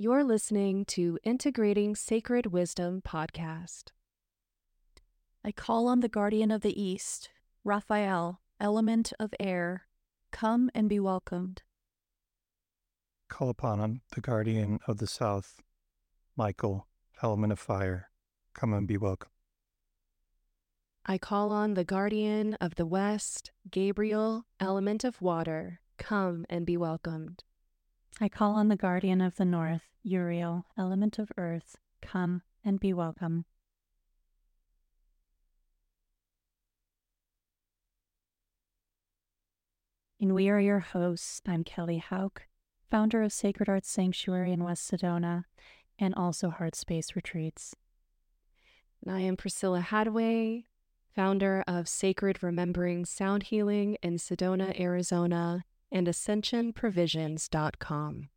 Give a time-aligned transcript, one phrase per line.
[0.00, 3.86] You're listening to Integrating Sacred Wisdom podcast.
[5.44, 7.30] I call on the guardian of the East,
[7.64, 9.88] Raphael, element of air.
[10.30, 11.62] Come and be welcomed.
[13.28, 15.60] Call upon him, the guardian of the South,
[16.36, 16.86] Michael,
[17.20, 18.10] element of fire.
[18.54, 19.30] Come and be welcome.
[21.04, 25.80] I call on the guardian of the West, Gabriel, element of water.
[25.96, 27.42] Come and be welcomed.
[28.20, 31.76] I call on the guardian of the North, Uriel, element of earth.
[32.02, 33.44] Come and be welcome.
[40.20, 41.40] And we are your hosts.
[41.46, 42.48] I'm Kelly Hauk,
[42.90, 45.44] founder of Sacred Arts Sanctuary in West Sedona
[45.96, 47.76] and also Heart Space Retreats.
[49.00, 50.64] And I am Priscilla Hadway,
[51.14, 58.28] founder of Sacred Remembering Sound Healing in Sedona, Arizona, and AscensionProvisions.com.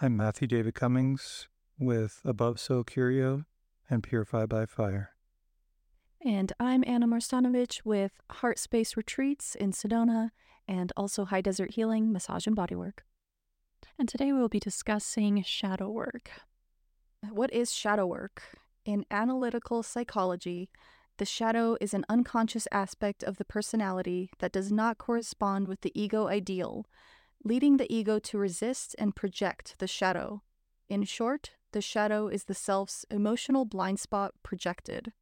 [0.00, 3.44] I'm Matthew David Cummings with Above So Curio
[3.88, 5.10] and Purify by Fire.
[6.24, 10.30] And I'm Anna Marstanovich with Heart Space Retreats in Sedona
[10.68, 13.00] and also High Desert Healing, Massage and Bodywork.
[13.98, 16.30] And today we will be discussing shadow work.
[17.30, 18.42] What is shadow work?
[18.84, 20.70] In analytical psychology,
[21.18, 25.92] the shadow is an unconscious aspect of the personality that does not correspond with the
[26.00, 26.86] ego ideal,
[27.44, 30.42] leading the ego to resist and project the shadow.
[30.88, 35.12] In short, the shadow is the self's emotional blind spot projected.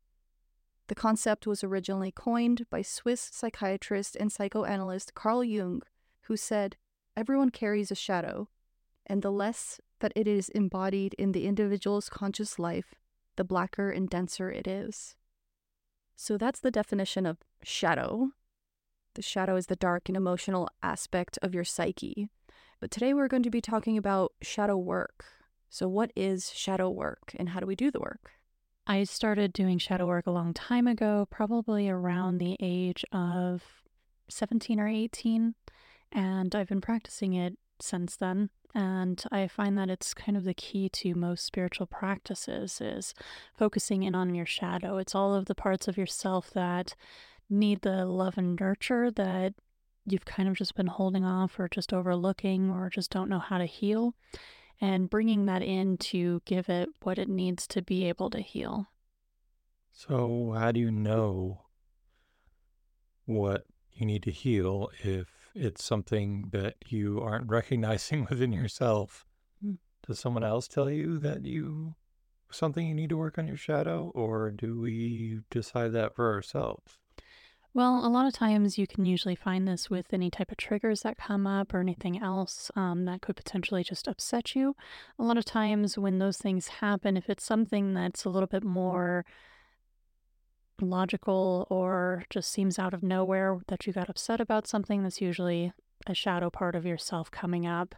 [0.88, 5.82] The concept was originally coined by Swiss psychiatrist and psychoanalyst Carl Jung,
[6.22, 6.76] who said,
[7.16, 8.48] Everyone carries a shadow,
[9.06, 12.94] and the less that it is embodied in the individual's conscious life,
[13.36, 15.14] the blacker and denser it is.
[16.22, 18.32] So that's the definition of shadow.
[19.14, 22.28] The shadow is the dark and emotional aspect of your psyche.
[22.78, 25.24] But today we're going to be talking about shadow work.
[25.70, 28.32] So, what is shadow work and how do we do the work?
[28.86, 33.62] I started doing shadow work a long time ago, probably around the age of
[34.28, 35.54] 17 or 18,
[36.12, 38.50] and I've been practicing it since then.
[38.74, 43.14] And I find that it's kind of the key to most spiritual practices is
[43.52, 44.98] focusing in on your shadow.
[44.98, 46.94] It's all of the parts of yourself that
[47.48, 49.54] need the love and nurture that
[50.06, 53.58] you've kind of just been holding off or just overlooking or just don't know how
[53.58, 54.14] to heal
[54.80, 58.86] and bringing that in to give it what it needs to be able to heal.
[59.92, 61.62] So, how do you know
[63.26, 69.26] what you need to heal if it's something that you aren't recognizing within yourself.
[69.64, 69.78] Mm.
[70.06, 71.94] Does someone else tell you that you
[72.50, 76.98] something you need to work on your shadow, or do we decide that for ourselves?
[77.72, 81.02] Well, a lot of times you can usually find this with any type of triggers
[81.02, 84.74] that come up or anything else um, that could potentially just upset you.
[85.20, 88.64] A lot of times when those things happen, if it's something that's a little bit
[88.64, 89.24] more
[90.82, 95.72] logical or just seems out of nowhere that you got upset about something, that's usually
[96.06, 97.94] a shadow part of yourself coming up.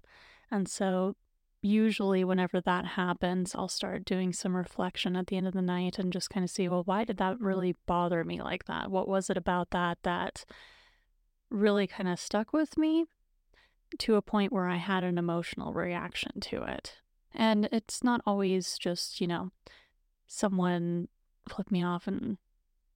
[0.51, 1.17] And so,
[1.63, 5.99] usually, whenever that happens, I'll start doing some reflection at the end of the night
[5.99, 7.47] and just kind of see, well, why did that mm-hmm.
[7.47, 8.91] really bother me like that?
[8.91, 10.45] What was it about that that
[11.51, 13.05] really kind of stuck with me
[13.99, 16.97] to a point where I had an emotional reaction to it?
[17.35, 19.53] And it's not always just, you know,
[20.27, 21.09] someone
[21.49, 22.39] flipped me off and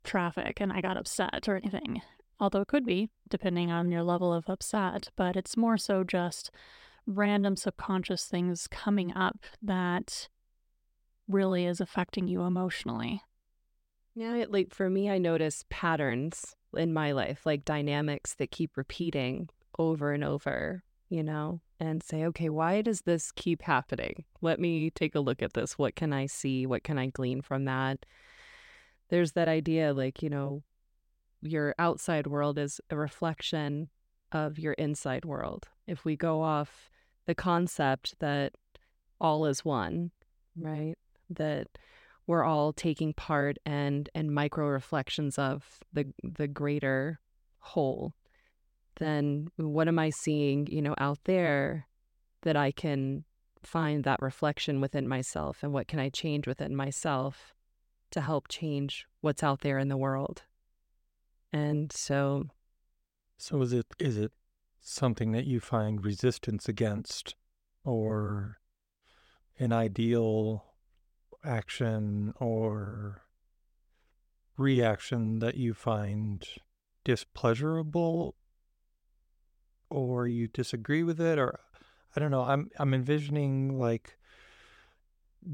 [0.07, 2.01] traffic and I got upset or anything.
[2.39, 6.51] Although it could be, depending on your level of upset, but it's more so just
[7.07, 10.29] random subconscious things coming up that
[11.29, 13.23] really is affecting you emotionally.
[14.15, 19.49] Yeah, like for me, I notice patterns in my life, like dynamics that keep repeating
[19.79, 24.25] over and over, you know, and say, okay, why does this keep happening?
[24.41, 25.79] Let me take a look at this.
[25.79, 26.67] What can I see?
[26.67, 28.07] What can I glean from that?
[29.09, 30.63] There's that idea like, you know,
[31.43, 33.89] your outside world is a reflection
[34.33, 35.69] of your inside world.
[35.87, 36.91] If we go off
[37.27, 38.53] the concept that
[39.21, 40.11] all is one,
[40.59, 40.69] mm-hmm.
[40.69, 40.99] right?
[41.31, 41.69] That
[42.27, 47.21] we're all taking part and and micro reflections of the the greater
[47.59, 48.13] whole
[48.97, 51.87] then what am i seeing you know out there
[52.43, 53.25] that i can
[53.63, 57.55] find that reflection within myself and what can i change within myself
[58.17, 60.43] to help change what's out there in the world.
[61.53, 62.47] And so
[63.37, 64.33] so is it is it
[64.81, 67.35] something that you find resistance against
[67.85, 68.57] or
[69.59, 70.65] an ideal
[71.45, 73.23] action or
[74.57, 76.49] reaction that you find
[77.05, 78.35] displeasurable
[79.91, 81.61] or you disagree with it or
[82.17, 84.17] I don't know I'm I'm envisioning like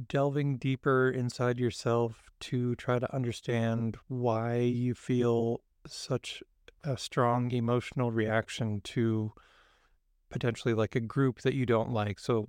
[0.09, 6.43] delving deeper inside yourself to try to understand why you feel such
[6.85, 9.33] a strong emotional reaction to
[10.31, 12.19] potentially like a group that you don't like.
[12.19, 12.49] So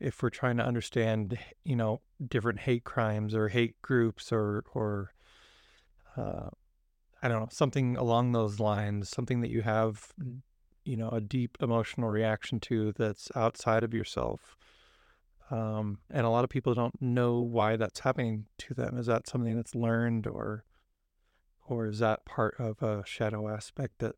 [0.00, 5.12] if we're trying to understand, you know, different hate crimes or hate groups or or
[6.16, 6.48] uh,
[7.22, 10.08] I don't know, something along those lines, something that you have,
[10.84, 14.56] you know, a deep emotional reaction to that's outside of yourself.
[15.52, 18.96] Um, and a lot of people don't know why that's happening to them.
[18.96, 20.64] Is that something that's learned or
[21.68, 24.16] or is that part of a shadow aspect that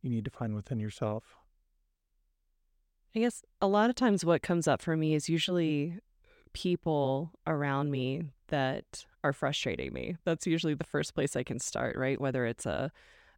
[0.00, 1.36] you need to find within yourself?
[3.14, 5.98] I guess a lot of times what comes up for me is usually
[6.52, 10.16] people around me that are frustrating me.
[10.24, 12.20] That's usually the first place I can start, right?
[12.20, 12.92] Whether it's a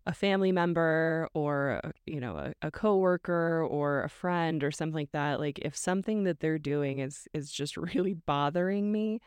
[0.06, 4.94] a family member or uh, you know a, a coworker or a friend or something
[4.94, 9.20] like that like if something that they're doing is is just really bothering me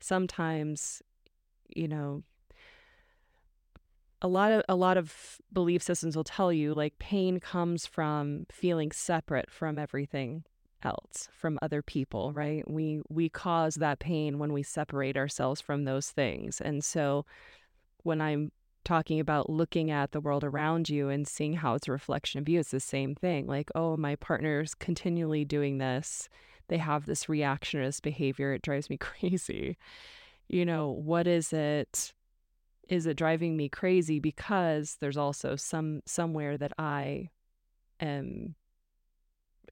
[0.00, 1.02] sometimes
[1.68, 2.22] you know
[4.22, 8.46] a lot of a lot of belief systems will tell you like pain comes from
[8.50, 10.44] feeling separate from everything
[10.82, 12.68] else from other people right?
[12.70, 16.60] We we cause that pain when we separate ourselves from those things.
[16.60, 17.24] And so
[18.02, 18.52] when i'm
[18.86, 22.48] talking about looking at the world around you and seeing how it's a reflection of
[22.48, 26.28] you it's the same thing like oh my partner's continually doing this.
[26.68, 28.52] They have this reaction or this behavior.
[28.52, 29.76] It drives me crazy.
[30.48, 32.12] You know what is it
[32.88, 37.30] is it driving me crazy because there's also some somewhere that I
[37.98, 38.54] am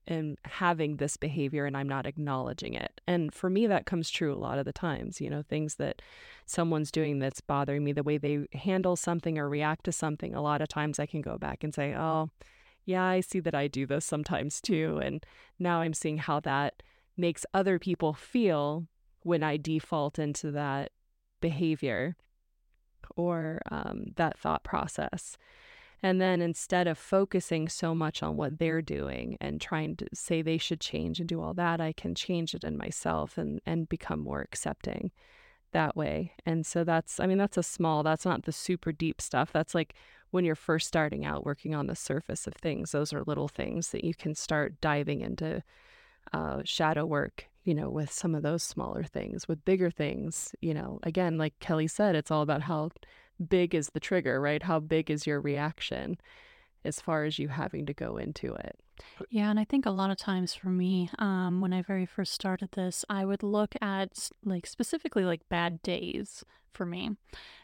[0.07, 3.01] am having this behavior and I'm not acknowledging it.
[3.07, 6.01] And for me that comes true a lot of the times, you know, things that
[6.45, 10.41] someone's doing that's bothering me, the way they handle something or react to something, a
[10.41, 12.29] lot of times I can go back and say, "Oh,
[12.85, 15.25] yeah, I see that I do this sometimes too." And
[15.59, 16.83] now I'm seeing how that
[17.17, 18.87] makes other people feel
[19.21, 20.91] when I default into that
[21.41, 22.15] behavior
[23.15, 25.37] or um, that thought process.
[26.05, 30.43] And then instead of focusing so much on what they're doing and trying to say
[30.43, 33.89] they should change and do all that, I can change it in myself and, and
[33.89, 35.09] become more accepting
[35.71, 36.33] that way.
[36.45, 39.51] And so that's, I mean, that's a small, that's not the super deep stuff.
[39.51, 39.95] That's like
[40.29, 42.91] when you're first starting out working on the surface of things.
[42.91, 45.63] Those are little things that you can start diving into
[46.31, 49.47] uh, shadow work you know, with some of those smaller things.
[49.47, 52.91] With bigger things, you know, again, like Kelly said, it's all about how
[53.45, 54.63] big is the trigger, right?
[54.63, 56.17] How big is your reaction
[56.83, 58.79] as far as you having to go into it.
[59.29, 62.31] Yeah, and I think a lot of times for me, um, when I very first
[62.31, 66.43] started this, I would look at like specifically like bad days
[66.73, 67.11] for me.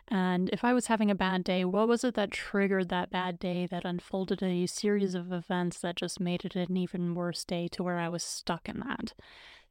[0.07, 3.39] And if I was having a bad day, what was it that triggered that bad
[3.39, 7.67] day that unfolded a series of events that just made it an even worse day
[7.69, 9.13] to where I was stuck in that?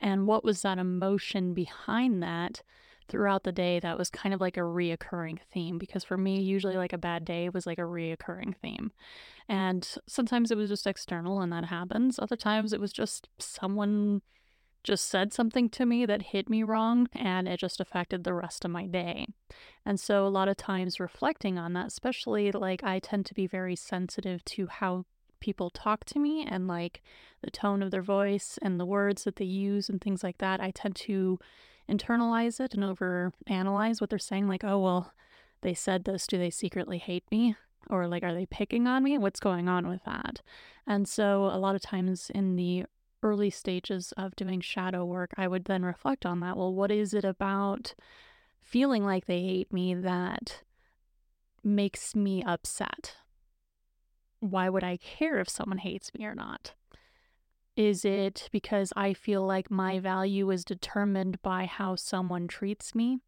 [0.01, 2.63] and what was that emotion behind that
[3.11, 6.77] throughout the day that was kind of like a reoccurring theme because for me usually
[6.77, 8.93] like a bad day was like a reoccurring theme
[9.49, 14.23] and sometimes it was just external and that happens other times it was just someone
[14.83, 18.65] just said something to me that hit me wrong and it just affected the rest
[18.65, 19.27] of my day.
[19.85, 23.47] And so a lot of times reflecting on that, especially like I tend to be
[23.47, 25.05] very sensitive to how
[25.41, 27.03] people talk to me and like
[27.43, 30.61] the tone of their voice and the words that they use and things like that,
[30.61, 31.39] I tend to
[31.91, 34.49] internalize it and over analyze what they're saying.
[34.49, 35.13] Like, oh, well,
[35.63, 36.27] they said this.
[36.27, 37.57] Do they secretly hate me?
[37.89, 39.19] Or like, are they picking on me?
[39.19, 40.43] What's going on with that?
[40.87, 42.85] And so, a lot of times in the
[43.23, 46.57] early stages of doing shadow work, I would then reflect on that.
[46.57, 47.95] Well, what is it about
[48.61, 50.63] feeling like they hate me that
[51.63, 53.17] makes me upset?
[54.41, 56.73] why would I care if someone hates me or not?
[57.81, 60.03] Is it because I feel like my mm.
[60.03, 63.21] value is determined by how someone treats me?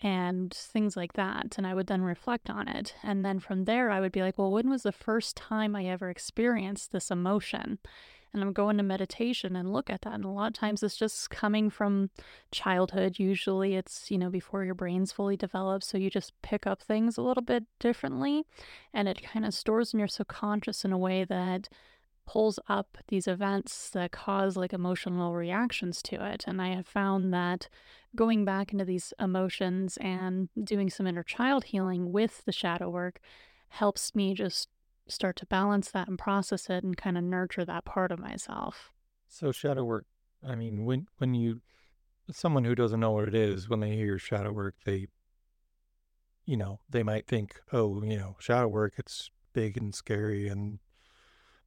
[0.00, 1.56] And things like that.
[1.56, 2.96] And I would then reflect on it.
[3.04, 5.84] And then from there, I would be like, well, when was the first time I
[5.84, 7.78] ever experienced this emotion?
[8.32, 10.14] and I'm going to meditation and look at that.
[10.14, 12.08] And a lot of times it's just coming from
[12.50, 13.18] childhood.
[13.18, 15.84] Usually it's, you know, before your brain's fully developed.
[15.84, 18.44] So you just pick up things a little bit differently
[18.94, 21.68] and it kind of stores in your subconscious in a way that
[22.26, 26.44] pulls up these events that cause like emotional reactions to it.
[26.46, 27.68] And I have found that
[28.14, 33.20] going back into these emotions and doing some inner child healing with the shadow work
[33.68, 34.68] helps me just
[35.08, 38.92] start to balance that and process it and kind of nurture that part of myself.
[39.28, 40.06] So shadow work,
[40.46, 41.60] I mean, when when you
[42.30, 45.08] someone who doesn't know what it is, when they hear shadow work, they
[46.44, 50.80] you know, they might think, "Oh, you know, shadow work, it's big and scary and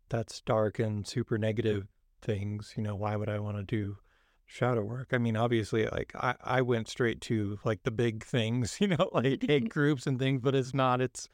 [0.10, 1.88] that's dark and super negative
[2.22, 3.98] things, you know, why would I want to do
[4.46, 5.10] shadow work.
[5.12, 9.10] I mean, obviously, like I, I went straight to like the big things, you know,
[9.12, 11.02] like hate groups and things, but it's not.
[11.02, 11.30] It's,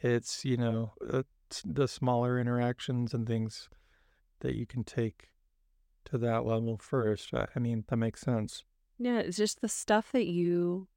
[0.00, 3.68] it's you know, uh, it's the smaller interactions and things
[4.40, 5.30] that you can take
[6.06, 7.32] to that level first.
[7.34, 8.64] I, I mean, that makes sense.
[8.98, 10.88] Yeah, it's just the stuff that you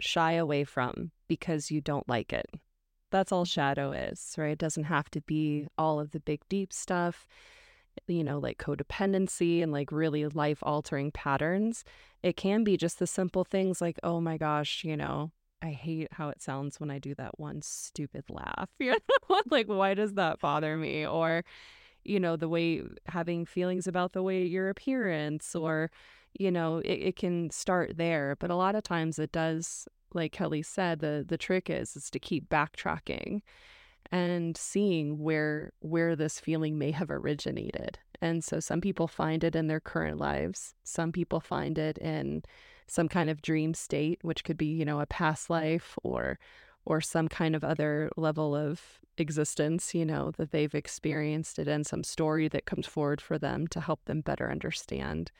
[0.00, 2.46] shy away from because you don't like it.
[3.12, 4.52] That's all shadow is, right?
[4.52, 7.26] It doesn't have to be all of the big, deep stuff
[8.06, 11.84] you know, like codependency and like really life altering patterns.
[12.22, 16.08] It can be just the simple things like, oh my gosh, you know, I hate
[16.12, 18.68] how it sounds when I do that one stupid laugh.
[18.78, 21.06] You know, like, why does that bother me?
[21.06, 21.44] Or,
[22.04, 25.90] you know, the way having feelings about the way your appearance, or,
[26.38, 28.36] you know, it, it can start there.
[28.38, 32.10] But a lot of times it does, like Kelly said, the the trick is is
[32.10, 33.42] to keep backtracking
[34.10, 37.98] and seeing where where this feeling may have originated.
[38.20, 40.74] And so some people find it in their current lives.
[40.84, 42.42] Some people find it in
[42.86, 46.38] some kind of dream state, which could be, you know, a past life or
[46.84, 51.84] or some kind of other level of existence, you know, that they've experienced it in
[51.84, 55.30] some story that comes forward for them to help them better understand,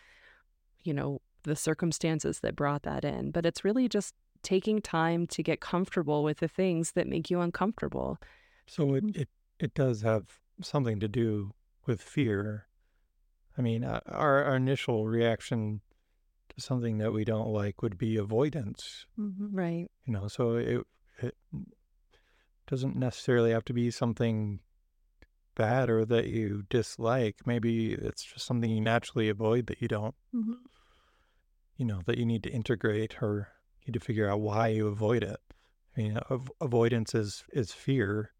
[0.85, 3.31] you know, the circumstances that brought that in.
[3.31, 7.41] But it's really just taking time to get comfortable with the things that make you
[7.41, 8.19] uncomfortable
[8.67, 11.53] so it, it, it does have something to do
[11.87, 12.67] with fear.
[13.59, 15.81] I mean, uh, our, our initial reaction
[16.49, 19.07] to something that we don't like would be avoidance.
[19.19, 19.55] Mm-hmm.
[19.55, 19.89] Right.
[20.07, 20.81] You know, so it,
[21.21, 21.35] it
[22.67, 24.61] doesn't necessarily have to be something
[25.55, 27.37] bad or that you dislike.
[27.47, 30.53] Maybe it's just something you naturally avoid that you don't, mm-hmm.
[31.77, 33.49] you know, that you need to integrate or
[33.81, 35.41] you need to figure out why you avoid it.
[35.97, 38.33] I mean, av- avoidance is is fear,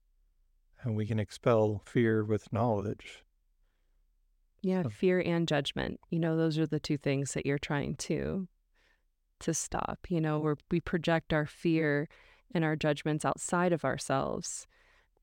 [0.83, 3.25] and we can expel fear with knowledge.
[4.63, 4.89] Yeah, so.
[4.91, 6.01] fear and judgment.
[6.09, 8.49] You know, those are the two things that you're trying to
[9.41, 10.07] to stop.
[10.09, 12.09] You know, where we project our fear
[12.55, 14.67] and our judgments outside of ourselves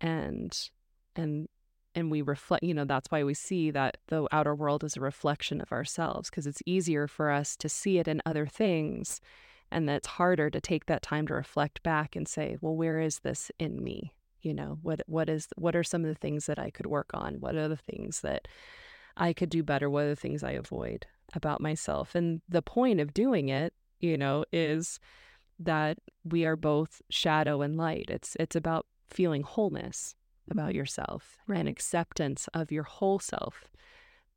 [0.01, 0.69] and
[1.15, 1.48] and
[1.96, 5.01] and we reflect, you know, that's why we see that the outer world is a
[5.01, 9.22] reflection of ourselves because it's easier for us to see it in other things
[9.72, 13.00] and that it's harder to take that time to reflect back and say, well, where
[13.00, 14.13] is this in me?
[14.41, 17.12] you know what what is what are some of the things that i could work
[17.13, 17.36] on?
[17.39, 18.48] What are the things that
[19.17, 19.89] i could do better?
[19.89, 22.15] What are the things i avoid about myself?
[22.15, 25.00] And the point of doing it you know is
[25.60, 28.05] that we are both shadow and light.
[28.10, 30.15] It's it's about feeling wholeness
[30.51, 31.60] about yourself right.
[31.60, 33.70] and acceptance of your whole self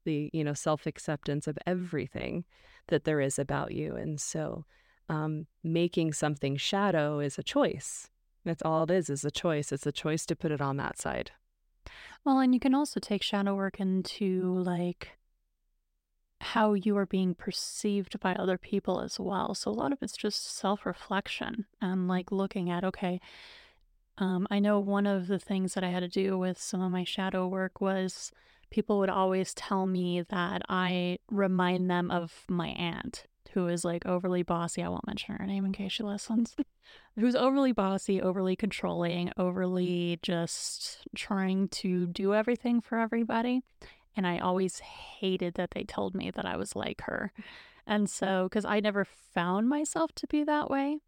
[0.05, 2.45] the you know self acceptance of everything
[2.89, 4.65] that there is about you and so
[5.09, 8.09] um, making something shadow is a choice
[8.45, 9.73] that's all it is, is a choice.
[9.73, 11.31] It's a choice to put it on that side.
[12.25, 15.11] Well, and you can also take shadow work into like
[16.41, 19.55] how you are being perceived by other people as well.
[19.55, 23.21] So a lot of it's just self reflection and like looking at, okay,
[24.23, 26.93] um, I know one of the things that I had to do with some of
[26.93, 28.31] my shadow work was
[28.71, 34.07] people would always tell me that I remind them of my aunt who is like
[34.07, 34.81] overly bossy.
[34.81, 36.55] I won't mention her name in case she listens.
[37.19, 43.63] Who's overly bossy, overly controlling, overly just trying to do everything for everybody.
[44.17, 47.33] And I always hated that they told me that I was like her.
[47.89, 51.01] And so, because I never found myself to be that way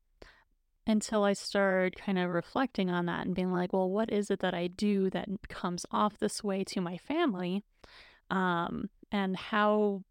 [0.86, 4.40] until I started kind of reflecting on that and being like, well, what is it
[4.40, 7.62] that I do that comes off this way to my family?
[8.30, 10.02] Um, and how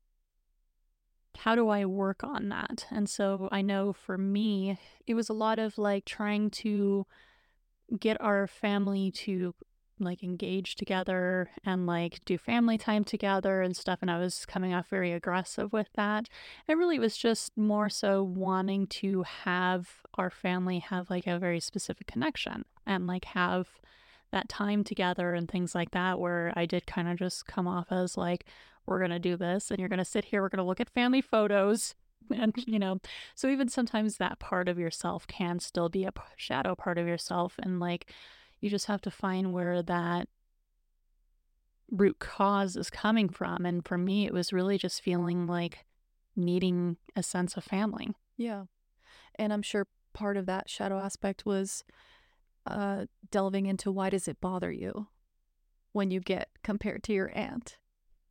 [1.40, 2.86] how do I work on that?
[2.92, 4.78] And so I know for me,
[5.08, 7.06] it was a lot of like trying to
[8.00, 9.56] get our family to
[10.04, 14.00] like engage together and like do family time together and stuff.
[14.02, 16.30] And I was coming off very aggressive with that.
[16.68, 21.60] It really was just more so wanting to have our family have like a very
[21.60, 23.68] specific connection and like have
[24.32, 27.92] that time together and things like that, where I did kind of just come off
[27.92, 28.46] as like,
[28.86, 30.82] we're going to do this and you're going to sit here we're going to look
[30.82, 31.96] at family photos
[32.36, 33.00] and you know
[33.36, 37.56] so even sometimes that part of yourself can still be a shadow part of yourself
[37.62, 38.12] and like
[38.64, 40.28] you just have to find where that
[41.92, 45.86] root cause is coming from and for me it was really just feeling like
[46.36, 48.64] needing a sense of family yeah
[49.36, 51.84] and i'm sure part of that shadow aspect was
[52.66, 55.08] uh delving into why does it bother you
[55.92, 57.78] when you get compared to your aunt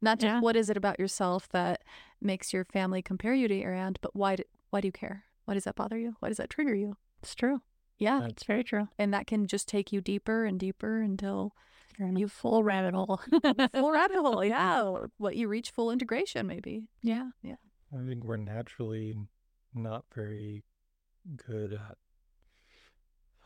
[0.03, 0.41] not just yeah.
[0.41, 1.83] what is it about yourself that
[2.21, 5.25] makes your family compare you to your aunt, but why do, why do you care?
[5.45, 6.17] Why does that bother you?
[6.19, 6.97] Why does that trigger you?
[7.23, 7.63] It's true.
[7.99, 8.89] Yeah, it's very true.
[8.99, 11.53] And that can just take you deeper and deeper until
[11.99, 13.21] you're in a full rabbit hole.
[13.73, 14.45] full rabbit hole.
[14.45, 16.89] Yeah, what you reach full integration, maybe.
[17.03, 17.57] Yeah, yeah.
[17.93, 19.15] I think we're naturally
[19.75, 20.65] not very
[21.37, 21.97] good at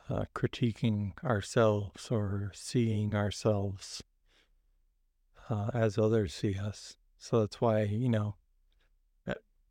[0.08, 4.02] uh, critiquing ourselves or seeing ourselves
[5.50, 6.96] uh, as others see us.
[7.18, 8.36] So that's why, you know,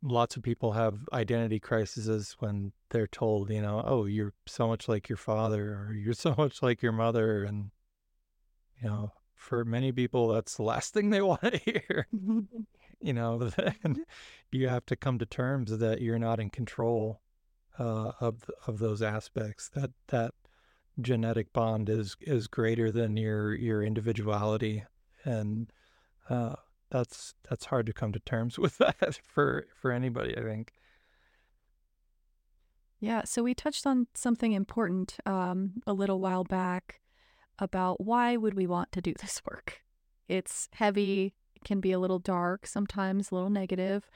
[0.02, 4.88] lots of people have identity crises when they're told, you know, oh, you're so much
[4.88, 7.44] like your father or you're so much like your mother.
[7.44, 7.70] And,
[8.82, 12.06] you know, for many people, that's the last thing they want to hear.
[13.00, 14.04] you know, then
[14.50, 17.20] you have to come to terms that you're not in control
[17.78, 19.68] uh, of of those aspects.
[19.74, 20.34] That that
[21.00, 24.84] genetic bond is is greater than your your individuality,
[25.24, 25.70] and
[26.30, 26.56] uh,
[26.90, 30.36] that's that's hard to come to terms with that for for anybody.
[30.36, 30.72] I think.
[32.98, 37.00] Yeah, so we touched on something important um, a little while back
[37.58, 39.82] about why would we want to do this work.
[40.28, 44.10] It's heavy, it can be a little dark, sometimes a little negative,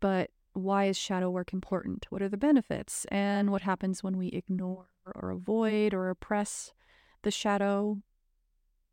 [0.00, 2.06] but why is shadow work important?
[2.08, 3.04] What are the benefits?
[3.10, 6.72] And what happens when we ignore or avoid or oppress
[7.22, 7.98] the shadow?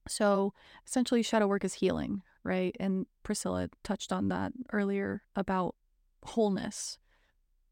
[0.07, 0.53] So
[0.85, 2.75] essentially, shadow work is healing, right?
[2.79, 5.75] And Priscilla touched on that earlier about
[6.23, 6.97] wholeness.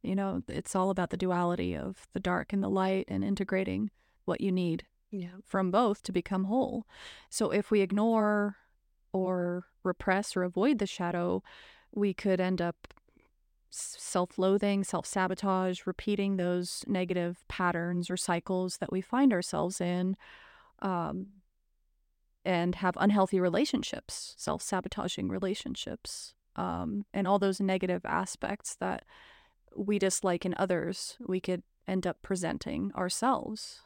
[0.02, 3.92] You know, it's all about the duality of the dark and the light and integrating
[4.26, 5.38] what you need Yeah.
[5.46, 6.88] from both to become whole.
[7.30, 8.58] So if we ignore
[9.14, 11.44] or repress or avoid the shadow,
[11.94, 12.94] we could end up
[13.70, 20.18] self loathing, self sabotage, repeating those negative patterns or cycles that we find ourselves in,
[20.80, 21.28] um,
[22.44, 29.06] and have unhealthy relationships, self sabotaging relationships, um, and all those negative aspects that
[29.76, 33.82] we dislike in others, we could end up presenting ourselves.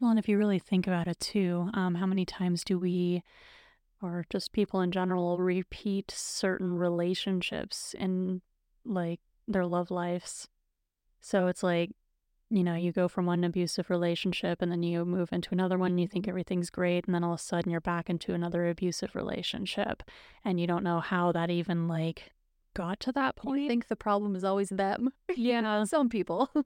[0.00, 3.22] Well, and if you really think about it too, um, how many times do we,
[4.00, 8.42] or just people in general, repeat certain relationships in
[8.84, 10.48] like their love lives?
[11.20, 11.90] So it's like,
[12.56, 15.92] you know, you go from one abusive relationship and then you move into another one
[15.92, 17.06] and you think everything's great.
[17.06, 20.02] And then all of a sudden you're back into another abusive relationship
[20.44, 22.32] and you don't know how that even like
[22.74, 23.64] got to that point.
[23.64, 25.10] I think the problem is always them.
[25.36, 25.84] Yeah.
[25.84, 26.50] Some people.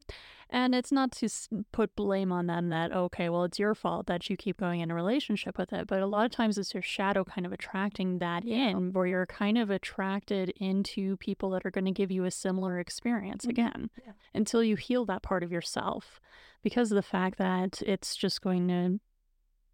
[0.49, 1.29] And it's not to
[1.73, 4.92] put blame on them that, okay, well, it's your fault that you keep going in
[4.92, 5.88] a relationship with it.
[5.88, 9.27] But a lot of times it's your shadow kind of attracting that in, where you're
[9.27, 13.51] kind of attracted into people that are going to give you a similar experience Mhm.
[13.51, 14.12] again Yeah.
[14.35, 16.21] until you heal that part of yourself
[16.62, 19.01] because of the fact that it's just going to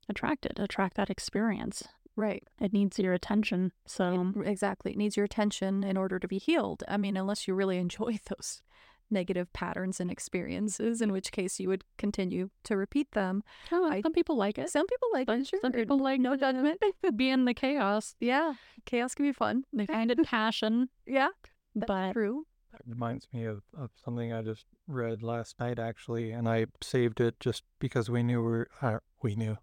[0.09, 1.83] attract it, attract that experience.
[2.17, 2.43] Right.
[2.61, 3.73] It needs your attention.
[3.87, 4.93] So, Exactly.
[4.93, 6.83] It needs your attention in order to be healed.
[6.89, 8.63] I mean, unless you really enjoy those
[9.11, 13.43] negative patterns and experiences, in which case you would continue to repeat them.
[13.71, 14.71] oh, I- some people like it.
[14.71, 15.47] Some people like But it.
[15.49, 15.61] Sure.
[15.61, 16.81] some people like no judgment.
[17.17, 18.15] be in the chaos.
[18.21, 18.55] Yeah.
[18.87, 19.65] Chaos can be fun.
[19.73, 21.29] They find it passion, Yeah.
[21.75, 22.47] That's but true.
[22.73, 27.21] That reminds me of, of something I just read last night, actually, and I saved
[27.21, 29.59] it just because we knew we were, uh, we knew,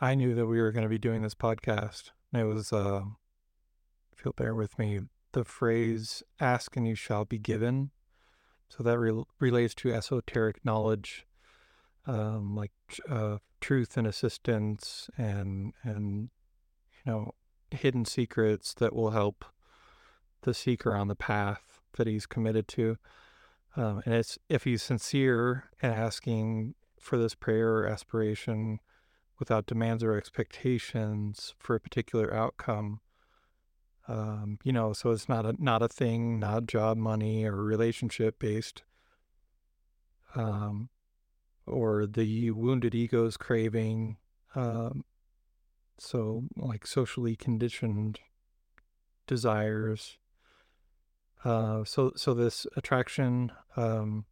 [0.00, 2.10] I knew that we were going to be doing this podcast.
[2.32, 3.02] And it was, uh,
[4.12, 5.00] if you'll bear with me,
[5.32, 7.90] the phrase "ask and you shall be given."
[8.68, 11.26] So that rel relates to esoteric knowledge,
[12.06, 12.72] um, like
[13.08, 16.30] uh, truth and assistance, and and
[17.04, 17.34] you know
[17.70, 19.44] hidden secrets that will help
[20.42, 22.96] the seeker on the path that he's committed to.
[23.76, 28.80] Um, and it's if he's sincere and asking for this prayer or aspiration
[29.38, 33.00] without demands or expectations for a particular outcome.
[34.08, 38.38] Um, you know, so it's not a not a thing, not job, money, or relationship
[38.38, 38.82] based.
[40.34, 40.90] Um,
[41.66, 44.16] or the wounded ego's craving.
[44.54, 45.04] Um,
[45.98, 48.20] so like socially conditioned
[49.26, 50.18] desires.
[51.44, 53.52] Uh, so so this attraction.
[53.76, 54.24] Um,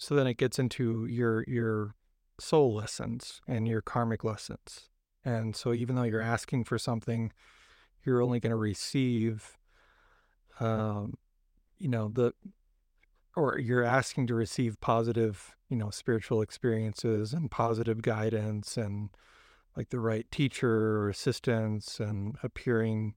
[0.00, 1.94] so then it gets into your your
[2.40, 4.88] soul lessons and your karmic lessons.
[5.26, 7.32] And so even though you're asking for something,
[8.02, 9.58] you're only going to receive,
[10.58, 11.18] um,
[11.78, 12.32] you know, the,
[13.36, 19.10] or you're asking to receive positive, you know, spiritual experiences and positive guidance and
[19.76, 23.16] like the right teacher or assistance and appearing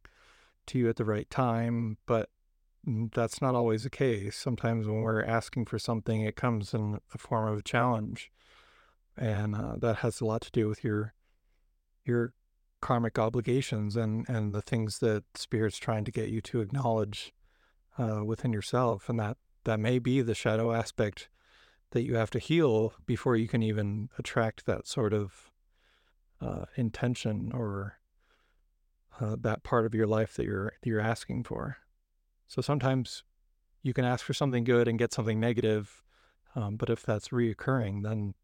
[0.65, 1.95] to you at the right time.
[2.05, 2.29] But
[2.85, 4.35] that's not always the case.
[4.35, 8.31] Sometimes when we're asking for something, it comes in the form of a challenge.
[9.15, 11.13] And uh, that has a lot to do with your
[12.05, 12.33] your
[12.81, 17.33] karmic obligations and, and the things that spirit's trying to get you to acknowledge
[17.97, 19.07] uh, within yourself.
[19.07, 21.29] And that, that may be the shadow aspect
[21.91, 25.51] that you have to heal before you can even attract that sort of
[26.41, 27.99] uh, intention or
[29.21, 31.77] uh, that part of your life that you're that you're asking for.
[32.53, 33.23] So sometimes
[33.81, 36.03] you can ask for something good and get something negative,
[36.55, 38.35] um, but if that's reoccurring, then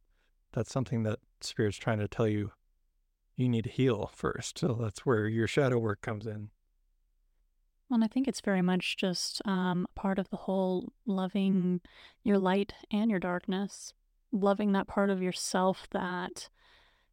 [0.51, 2.51] that's something that spirit's trying to tell you
[3.35, 4.57] you need to heal first.
[4.57, 6.49] So that's where your shadow work comes in.
[7.87, 11.79] Well, I think it's very much just um, part of the whole loving
[12.23, 13.93] your light and your darkness,
[14.31, 16.49] loving that part of yourself that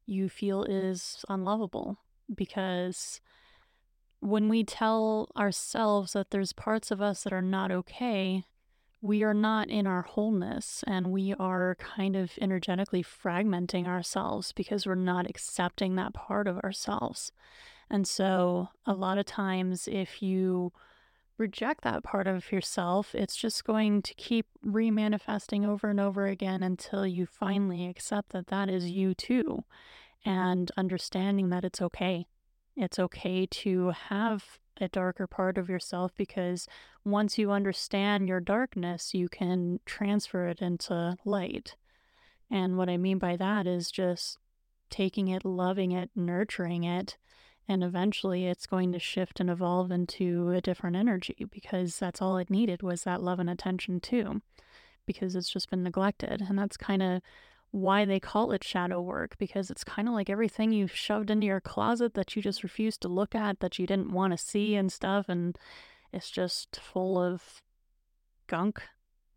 [0.07, 1.99] you feel is unlovable.
[2.35, 3.21] Because
[4.21, 8.45] when we tell ourselves that there's parts of us that are not okay,
[9.01, 14.87] we are not in our wholeness and we are kind of energetically fragmenting ourselves because
[14.87, 17.31] we're not accepting that part of ourselves.
[17.89, 20.73] And so, a lot of times, if you
[21.39, 26.63] reject that part of yourself, it's just going to keep remanifesting over and over again
[26.63, 29.65] until you finally accept that that is you too.
[30.25, 32.27] And understanding that it's okay.
[32.77, 36.69] It's okay to have a darker part of yourself because
[37.05, 41.77] once you understand your darkness, you can transfer it into light.
[42.51, 44.39] And what I mean by that is just
[44.91, 47.17] taking it, loving it, nurturing it,
[47.69, 52.37] and eventually it's going to shift and evolve into a different energy because that's all
[52.37, 54.41] it needed was that love and attention too,
[55.07, 56.43] because it's just been neglected.
[56.49, 57.23] And that's kind of
[57.77, 61.47] why they call it shadow work because it's kind of like everything you've shoved into
[61.47, 64.75] your closet that you just refused to look at, that you didn't want to see
[64.75, 65.29] and stuff.
[65.29, 65.59] And
[66.11, 67.63] it's just full of
[68.47, 68.83] gunk.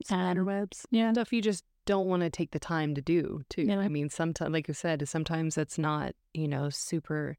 [0.06, 0.86] Spider webs.
[0.90, 1.12] Yeah.
[1.12, 3.64] Stuff you just don't want to take the time to do, too.
[3.64, 3.80] Yeah.
[3.80, 7.36] I mean, sometimes, like you said, sometimes it's not, you know, super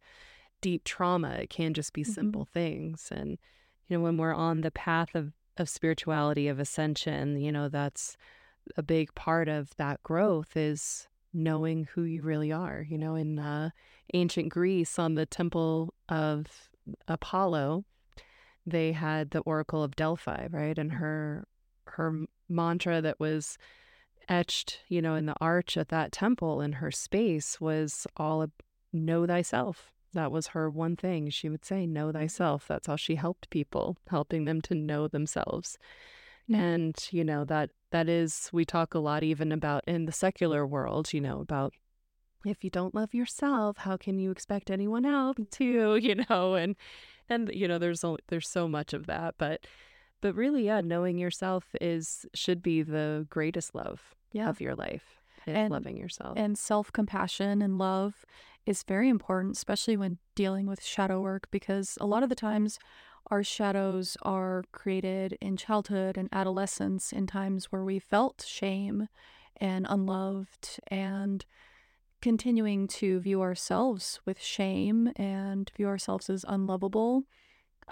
[0.61, 1.31] deep trauma.
[1.31, 2.13] It can just be mm-hmm.
[2.13, 3.09] simple things.
[3.11, 3.39] And,
[3.89, 8.19] you know, when we're on the path of, of spirituality, of ascension, you know, that's
[8.77, 12.85] a big part of that growth is knowing who you really are.
[12.89, 13.71] You know, in uh,
[14.15, 16.71] ancient Greece, on the temple of
[17.09, 17.85] Apollo,
[18.67, 20.79] they had the Oracle of Delphi, right?
[20.79, 21.47] And her
[21.85, 23.59] her mantra that was
[24.29, 28.47] etched, you know, in the arch at that temple in her space was all
[28.93, 29.93] know thyself.
[30.13, 31.31] That was her one thing.
[31.31, 32.67] She would say, Know thyself.
[32.69, 35.79] That's how she helped people, helping them to know themselves.
[36.53, 40.67] And, you know, that that is we talk a lot even about in the secular
[40.67, 41.73] world, you know, about
[42.45, 46.77] if you don't love yourself, how can you expect anyone else to, you know, and
[47.29, 49.67] and you know, there's there's so much of that, but
[50.21, 54.49] but really, yeah, knowing yourself is should be the greatest love yeah.
[54.49, 55.21] of your life.
[55.47, 56.37] Eh, and loving yourself.
[56.37, 58.25] And self compassion and love
[58.67, 62.79] is very important, especially when dealing with shadow work, because a lot of the times
[63.31, 69.09] our shadows are created in childhood and adolescence in times where we felt shame
[69.57, 71.45] and unloved and
[72.21, 77.25] continuing to view ourselves with shame and view ourselves as unlovable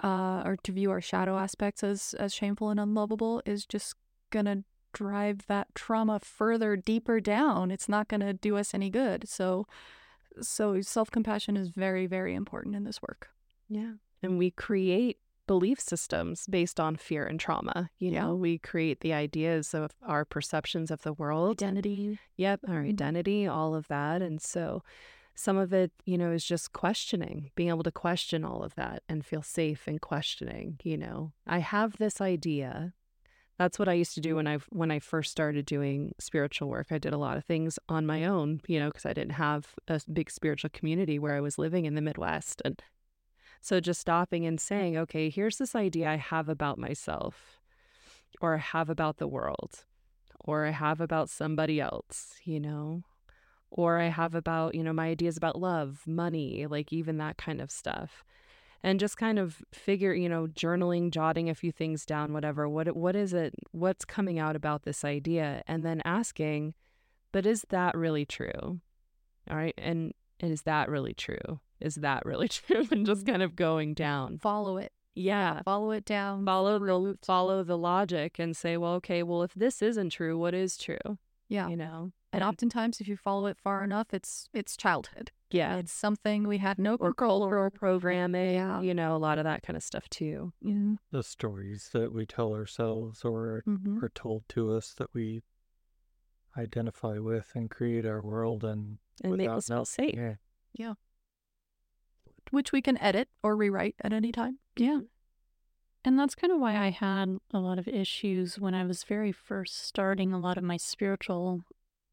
[0.03, 3.95] uh, or to view our shadow aspects as, as shameful and unlovable is just
[4.31, 7.71] to drive that trauma further deeper down.
[7.71, 9.27] It's not to do us any good.
[9.27, 9.65] So
[10.41, 13.29] so self-compassion is very very important in this work.
[13.67, 13.93] Yeah.
[14.21, 15.17] And we create
[15.49, 17.89] belief systems based on fear and trauma.
[17.97, 21.63] You know, we create the ideas of our perceptions of the world.
[21.63, 22.19] Identity.
[22.37, 22.89] Yep, our mm-hmm.
[22.89, 24.21] identity, all of that.
[24.21, 24.83] And so
[25.33, 29.01] some of it, you know, is just questioning, being able to question all of that
[29.09, 31.31] and feel safe in questioning, you know.
[31.47, 32.93] I have this idea
[33.57, 36.87] that's what I used to do when I when I first started doing spiritual work.
[36.91, 39.73] I did a lot of things on my own, you know, because I didn't have
[39.87, 42.79] a big spiritual community where I was living in the Midwest, and
[43.61, 47.59] so just stopping and saying, okay, here's this idea I have about myself,
[48.41, 49.85] or I have about the world,
[50.39, 53.03] or I have about somebody else, you know,
[53.69, 57.61] or I have about you know my ideas about love, money, like even that kind
[57.61, 58.23] of stuff
[58.81, 62.67] and just kind of figure, you know, journaling, jotting a few things down, whatever.
[62.69, 63.53] What what is it?
[63.71, 65.63] What's coming out about this idea?
[65.67, 66.73] And then asking,
[67.31, 68.79] but is that really true?
[69.49, 71.59] All right, and, and is that really true?
[71.81, 72.87] Is that really true?
[72.91, 74.37] and just kind of going down.
[74.39, 74.91] Follow it.
[75.15, 76.45] Yeah, follow it down.
[76.45, 80.53] Follow the follow the logic and say, well, okay, well, if this isn't true, what
[80.53, 81.17] is true?
[81.49, 82.11] Yeah, you know.
[82.31, 85.31] And oftentimes, if you follow it far enough, it's it's childhood.
[85.51, 85.77] Yeah.
[85.77, 88.81] It's something we had no or control over programming, yeah.
[88.81, 90.53] you know, a lot of that kind of stuff too.
[90.61, 90.95] Yeah.
[91.11, 94.03] The stories that we tell ourselves or mm-hmm.
[94.03, 95.41] are told to us that we
[96.57, 100.13] identify with and create our world and, and make us feel safe.
[100.15, 100.35] Yeah.
[100.73, 100.93] yeah.
[102.51, 104.59] Which we can edit or rewrite at any time.
[104.75, 104.89] Yeah.
[104.89, 105.05] Mm-hmm.
[106.05, 109.33] And that's kind of why I had a lot of issues when I was very
[109.33, 111.61] first starting a lot of my spiritual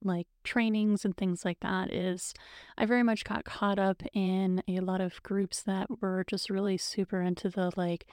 [0.02, 2.34] like trainings and things like that is
[2.76, 6.76] I very much got caught up in a lot of groups that were just really
[6.76, 8.06] super into the like,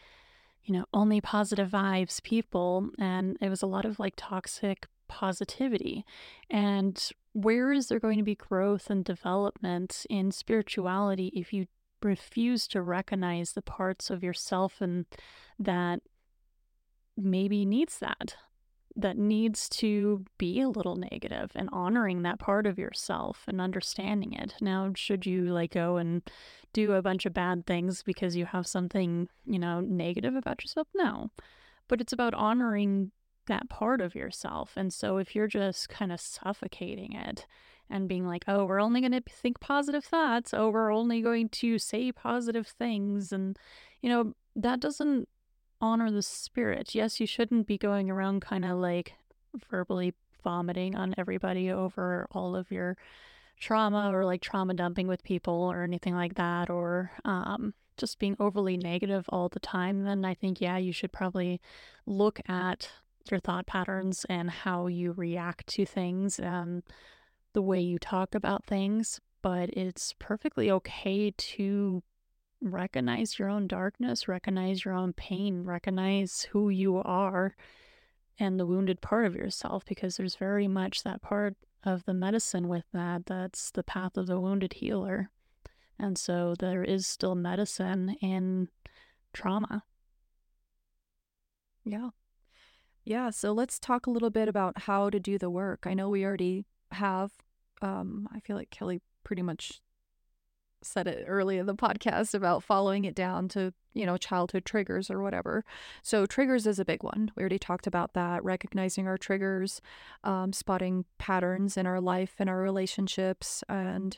[0.63, 2.89] you know, only positive vibes people.
[2.99, 6.05] And it was a lot of like toxic positivity.
[6.49, 11.65] And where is there going to be growth and development in spirituality if you
[12.03, 15.05] refuse to recognize the parts of yourself and
[15.59, 16.01] that
[17.15, 18.35] maybe needs that
[18.95, 24.33] that needs to be a little negative and honoring that part of yourself and understanding
[24.33, 24.53] it.
[24.61, 26.21] Now, should you like go and
[26.73, 30.87] do a bunch of bad things because you have something, you know, negative about yourself?
[30.93, 31.31] No.
[31.87, 33.11] But it's about honoring
[33.47, 34.73] that part of yourself.
[34.75, 37.47] And so if you're just kind of suffocating it
[37.93, 41.47] and being like, oh, we're only going to think positive thoughts, oh, we're only going
[41.49, 43.57] to say positive things, and,
[44.01, 45.29] you know, that doesn't
[45.79, 46.95] honor the spirit.
[46.95, 49.13] Yes, you shouldn't be going around kind of like
[49.69, 52.97] verbally vomiting on everybody over all of your
[53.59, 58.35] trauma or like trauma dumping with people or anything like that or um, just being
[58.39, 61.61] overly negative all the time then i think yeah you should probably
[62.05, 62.89] look at
[63.31, 66.83] your thought patterns and how you react to things and
[67.53, 72.01] the way you talk about things but it's perfectly okay to
[72.61, 77.55] recognize your own darkness, recognize your own pain, recognize who you are
[78.39, 82.69] and the wounded part of yourself, because there's very much that part of the medicine
[82.69, 83.25] with that.
[83.25, 85.29] That's the path of the wounded healer.
[85.99, 88.69] And so there is still medicine in
[89.33, 89.83] trauma.
[91.83, 92.09] Yeah.
[93.03, 93.29] Yeah.
[93.29, 95.83] So let's talk a little bit about how to do the work.
[95.85, 97.31] I know we already have,
[97.81, 99.81] um, I feel like Kelly pretty much
[100.81, 105.09] said it early in the podcast about following it down to, you know, childhood triggers
[105.09, 105.63] or whatever.
[106.01, 107.31] So, triggers is a big one.
[107.35, 109.81] We already talked about that, recognizing our triggers,
[110.23, 113.63] um, spotting patterns in our life and our relationships.
[113.69, 114.17] And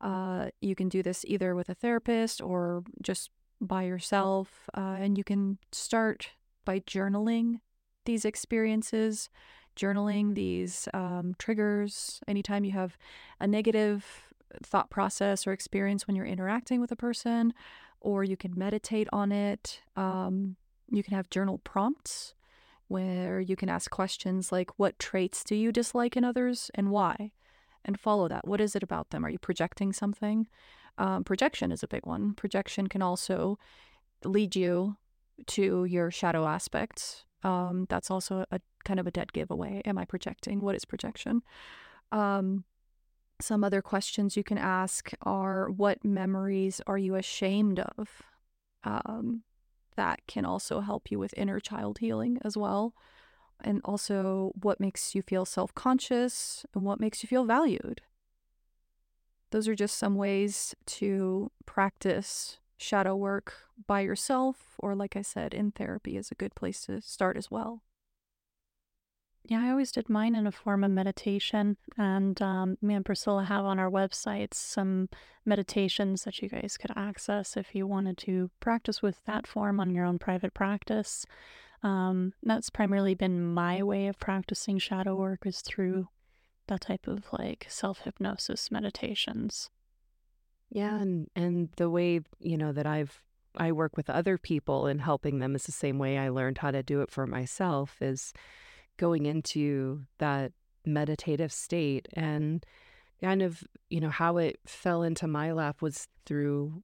[0.00, 4.68] uh, you can do this either with a therapist or just by yourself.
[4.76, 6.30] Uh, and you can start
[6.64, 7.60] by journaling
[8.04, 9.30] these experiences
[9.76, 12.96] journaling these um, triggers anytime you have
[13.40, 14.32] a negative
[14.62, 17.52] thought process or experience when you're interacting with a person,
[18.00, 19.80] or you can meditate on it.
[19.96, 20.56] Um,
[20.90, 22.34] you can have journal prompts
[22.88, 27.32] where you can ask questions like, What traits do you dislike in others and why?
[27.84, 28.46] And follow that.
[28.46, 29.24] What is it about them?
[29.24, 30.46] Are you projecting something?
[30.96, 32.34] Um, projection is a big one.
[32.34, 33.58] Projection can also
[34.24, 34.96] lead you
[35.48, 37.24] to your shadow aspects.
[37.44, 39.82] Um, that's also a kind of a dead giveaway.
[39.84, 40.60] Am I projecting?
[40.60, 41.42] What is projection?
[42.10, 42.64] Um,
[43.40, 48.22] some other questions you can ask are what memories are you ashamed of?
[48.84, 49.42] Um,
[49.96, 52.94] that can also help you with inner child healing as well.
[53.60, 58.02] And also, what makes you feel self conscious and what makes you feel valued?
[59.50, 63.54] Those are just some ways to practice shadow work
[63.86, 67.50] by yourself, or like I said, in therapy is a good place to start as
[67.50, 67.82] well.
[69.46, 71.76] Yeah, I always did mine in a form of meditation.
[71.98, 75.10] And um, me and Priscilla have on our website some
[75.44, 79.94] meditations that you guys could access if you wanted to practice with that form on
[79.94, 81.26] your own private practice.
[81.82, 86.08] Um, that's primarily been my way of practicing shadow work is through
[86.68, 89.68] that type of like self hypnosis meditations.
[90.70, 93.22] Yeah, and and the way you know that I've
[93.56, 96.70] I work with other people and helping them is the same way I learned how
[96.72, 98.32] to do it for myself is
[98.96, 100.52] going into that
[100.84, 102.64] meditative state and
[103.20, 106.82] kind of you know how it fell into my lap was through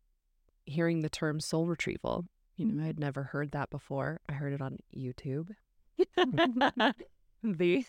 [0.67, 2.27] hearing the term soul retrieval.
[2.57, 4.21] You know i had never heard that before.
[4.29, 5.51] I heard it on youtube.
[7.43, 7.85] The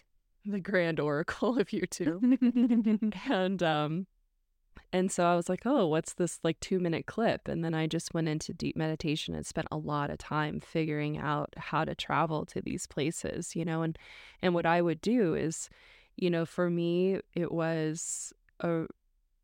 [0.45, 2.21] the grand oracle of youtube.
[3.29, 4.07] And um
[4.93, 7.47] and so I was like, oh, what's this like two minute clip?
[7.47, 11.17] And then I just went into deep meditation and spent a lot of time figuring
[11.17, 13.97] out how to travel to these places, you know, and
[14.41, 15.69] and what I would do is,
[16.17, 18.85] you know, for me, it was a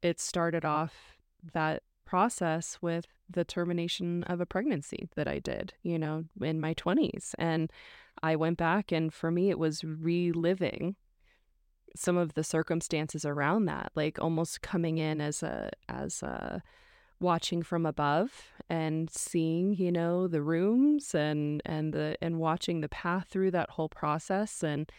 [0.02, 1.18] it started off
[1.54, 6.74] that process with the termination of a pregnancy that I did, you know, in my
[6.74, 7.34] 20s.
[7.38, 7.72] And
[8.24, 10.96] I went back and for me it was reliving
[11.96, 16.62] some of the circumstances around that, like almost coming in as a as a
[17.20, 22.90] watching from above and seeing, you know, the rooms and and the and watching the
[22.90, 24.64] path through that whole process.
[24.64, 24.92] And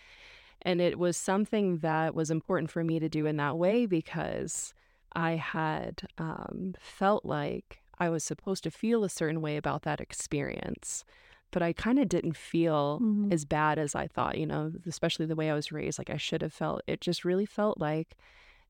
[0.62, 4.74] and it was something that was important for me to do in that way because
[5.12, 10.00] I had um, felt like I was supposed to feel a certain way about that
[10.00, 11.04] experience
[11.50, 13.32] but I kind of didn't feel Mhm.
[13.32, 15.98] as bad as I thought, you know, especially the way I was raised.
[15.98, 16.82] Like I should have felt.
[16.86, 18.16] It just really felt like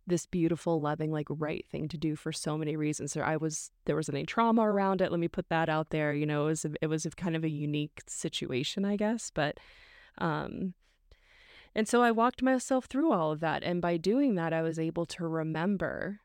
[0.06, 3.12] this beautiful, loving, like right thing to do for so many reasons.
[3.12, 5.10] There, I was there wasn't any trauma around it.
[5.10, 6.14] Let me put that out there.
[6.14, 9.30] You know, it was a, it was a kind of a unique situation, I guess.
[9.30, 9.58] But,
[10.16, 10.72] um,
[11.74, 14.78] and so I walked myself through all of that, and by doing that, I was
[14.78, 16.20] able to remember,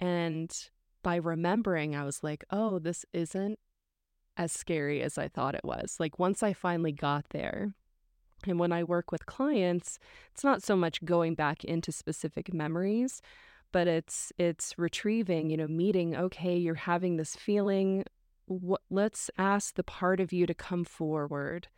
[0.00, 0.50] and
[1.02, 3.58] by remembering, I was like, oh, this isn't
[4.38, 5.96] as scary as I thought it was.
[5.98, 7.74] Like once I finally got there,
[8.46, 9.98] and when I work with clients,
[10.32, 13.20] it's not so much going back into specific memories,
[13.72, 18.04] but it's it's retrieving, you know, meeting, okay, you're having this feeling.
[18.46, 21.68] What let's ask the part of you to come forward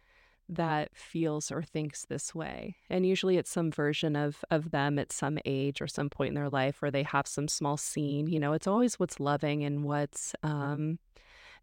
[0.48, 2.76] that feels or thinks this way.
[2.88, 6.34] And usually it's some version of of them at some age or some point in
[6.34, 8.26] their life where they have some small scene.
[8.26, 10.98] You know, it's always what's loving and what's um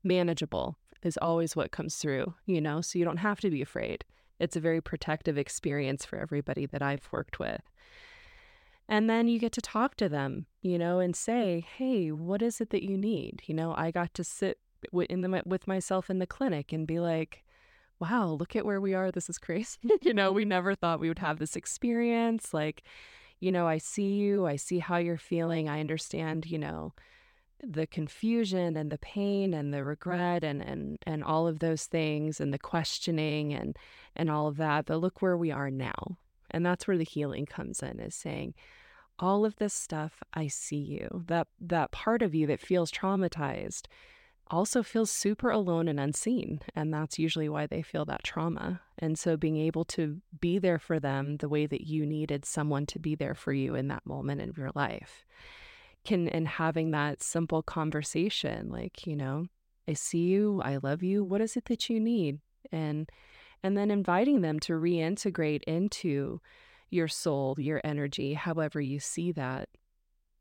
[0.03, 4.05] manageable is always what comes through, you know, so you don't have to be afraid.
[4.39, 7.61] It's a very protective experience for everybody that I've worked with.
[8.89, 12.61] And then you get to talk to them, you know, and say, "Hey, what is
[12.61, 14.59] it that you need?" You know, I got to sit
[15.09, 17.43] in the with myself in the clinic and be like,
[17.99, 19.11] "Wow, look at where we are.
[19.11, 20.49] This is crazy." you know, we mm-hmm.
[20.49, 22.53] never thought we would have this experience.
[22.53, 22.83] Like,
[23.39, 24.45] you know, I see you.
[24.45, 25.67] I see how you're feeling.
[25.67, 26.93] I understand, you know,
[27.61, 32.39] the confusion and the pain and the regret and and and all of those things
[32.39, 33.77] and the questioning and
[34.15, 36.17] and all of that but look where we are now.
[36.51, 38.53] And that's where the healing comes in is saying
[39.19, 41.23] all of this stuff i see you.
[41.27, 43.87] That that part of you that feels traumatized
[44.49, 48.81] also feels super alone and unseen and that's usually why they feel that trauma.
[48.99, 52.85] And so being able to be there for them the way that you needed someone
[52.87, 55.25] to be there for you in that moment in your life
[56.07, 59.45] can and having that simple conversation like you know
[59.89, 62.39] i see you i love you what is it that you need?
[62.71, 63.09] And
[63.63, 66.39] and then inviting them to reintegrate into
[66.89, 69.67] your soul your energy however you see that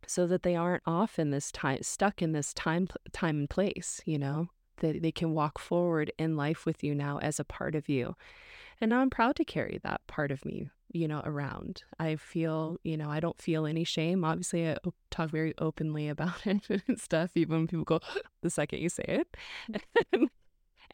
[0.07, 4.01] so that they aren't off in this time stuck in this time time and place
[4.07, 4.49] you know?
[4.79, 8.15] That they can walk forward in life with you now as a part of you.
[8.81, 11.85] And now i'm proud to carry that part of me you know around.
[11.99, 14.25] I feel you know i don't feel any shame.
[14.25, 14.77] Obviously i
[15.11, 18.01] talk very openly about it and stuff even when people go
[18.43, 19.37] the second you say it.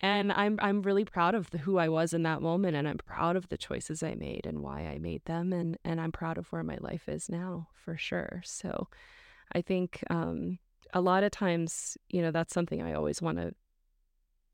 [0.04, 2.98] And i'm i'm really proud of the, who i was in that moment and i'm
[2.98, 6.38] proud of the choices i made and why i made them and and i'm proud
[6.38, 8.42] of where my life is now for sure.
[8.44, 8.88] So
[9.52, 10.58] i think um
[10.92, 13.54] a lot of times you know that's something i always want to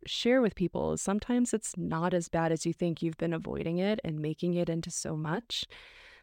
[0.07, 3.79] share with people is sometimes it's not as bad as you think you've been avoiding
[3.79, 5.65] it and making it into so much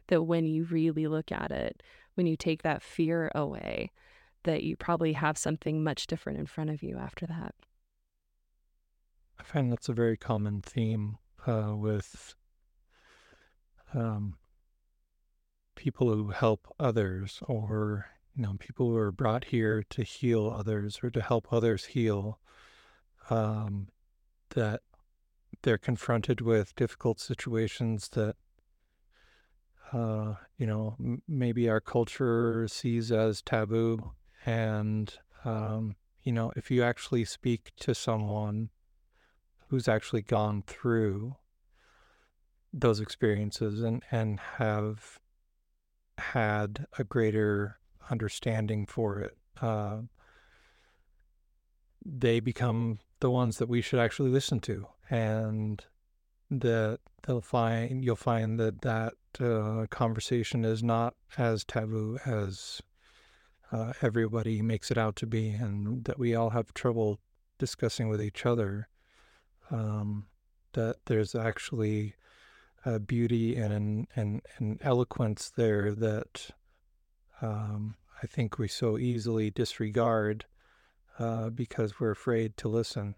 [0.07, 1.83] that when you really look at it
[2.15, 3.91] when you take that fear away
[4.43, 7.53] that you probably have something much different in front of you after that
[9.39, 12.35] I find that's a very common theme uh, with
[13.93, 14.35] um,
[15.75, 20.99] people who help others, or you know, people who are brought here to heal others
[21.03, 22.39] or to help others heal.
[23.29, 23.88] Um,
[24.49, 24.81] that
[25.63, 28.35] they're confronted with difficult situations that
[29.91, 34.11] uh, you know m- maybe our culture sees as taboo,
[34.45, 38.69] and um, you know, if you actually speak to someone
[39.69, 41.35] who's actually gone through
[42.73, 45.19] those experiences and, and have
[46.17, 47.77] had a greater
[48.09, 49.99] understanding for it, uh,
[52.03, 55.86] they become the ones that we should actually listen to, and
[56.51, 62.82] that they'll find you'll find that that uh, conversation is not as taboo as
[63.71, 67.19] uh, everybody makes it out to be, and that we all have trouble
[67.58, 68.88] discussing with each other
[69.71, 70.28] um,
[70.73, 72.15] that there's actually
[72.86, 76.51] a beauty and an, and, and eloquence there that
[77.41, 80.45] um, I think we so easily disregard
[81.20, 83.16] uh, because we're afraid to listen.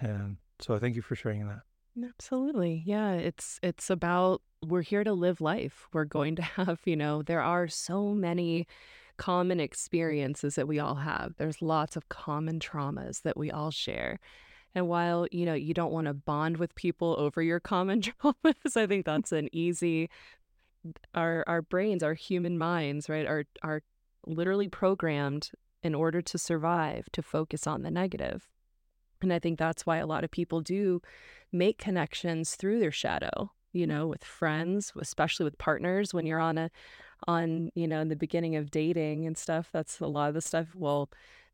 [0.00, 1.60] And so I thank you for sharing that.
[2.02, 2.82] Absolutely.
[2.84, 5.88] Yeah, it's it's about we're here to live life.
[5.92, 8.66] We're going to have, you know, there are so many
[9.16, 11.34] common experiences that we all have.
[11.38, 14.20] There's lots of common traumas that we all share.
[14.74, 18.76] And while, you know, you don't want to bond with people over your common traumas,
[18.76, 20.10] I think that's an easy
[21.14, 23.82] our our brains, our human minds, right, are are
[24.26, 25.50] literally programmed
[25.86, 28.48] in order to survive to focus on the negative.
[29.22, 31.00] And I think that's why a lot of people do
[31.52, 36.58] make connections through their shadow, you know, with friends, especially with partners when you're on
[36.58, 36.70] a
[37.26, 39.70] on, you know, in the beginning of dating and stuff.
[39.72, 40.74] That's a lot of the stuff.
[40.74, 41.08] Well,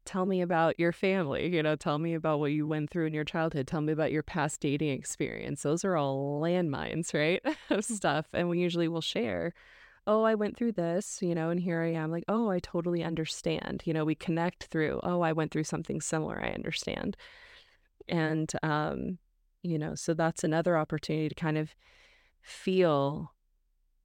[0.04, 3.14] tell me about your family, you know, tell me about what you went through in
[3.14, 5.62] your childhood, tell me about your past dating experience.
[5.62, 7.40] Those are all landmines, right?
[7.70, 7.84] of mm.
[7.84, 8.26] stuff.
[8.32, 9.54] And we usually will share,
[10.06, 13.04] oh, I went through this, you know, and here I am, like, oh, I totally
[13.04, 13.82] understand.
[13.84, 17.16] You know, we connect through, oh, I went through something similar, I understand.
[18.08, 19.18] And, um,
[19.62, 21.74] you know, so that's another opportunity to kind of
[22.42, 23.32] feel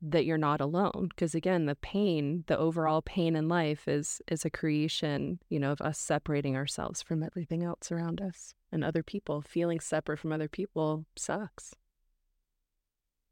[0.02, 4.46] that you're not alone because again the pain the overall pain in life is is
[4.46, 9.02] a creation you know of us separating ourselves from everything else around us and other
[9.02, 11.74] people feeling separate from other people sucks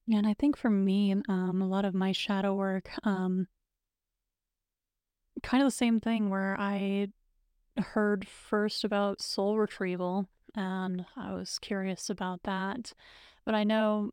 [0.07, 3.47] yeah and i think for me um a lot of my shadow work um
[5.43, 7.07] kind of the same thing where i
[7.77, 12.93] heard first about soul retrieval and i was curious about that
[13.45, 14.11] but i know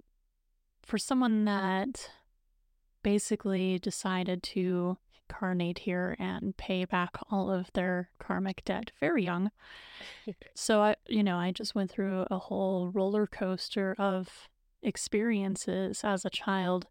[0.82, 2.10] for someone that
[3.02, 4.96] basically decided to
[5.32, 9.50] incarnate here and pay back all of their karmic debt very young.
[10.54, 14.48] so I, you know, I just went through a whole roller coaster of
[14.82, 16.86] experiences as a child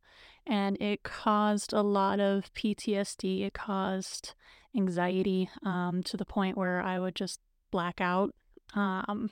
[0.48, 3.46] and it caused a lot of PTSD.
[3.46, 4.34] It caused
[4.76, 7.40] anxiety um, to the point where I would just
[7.72, 8.34] black out.
[8.74, 9.32] Um,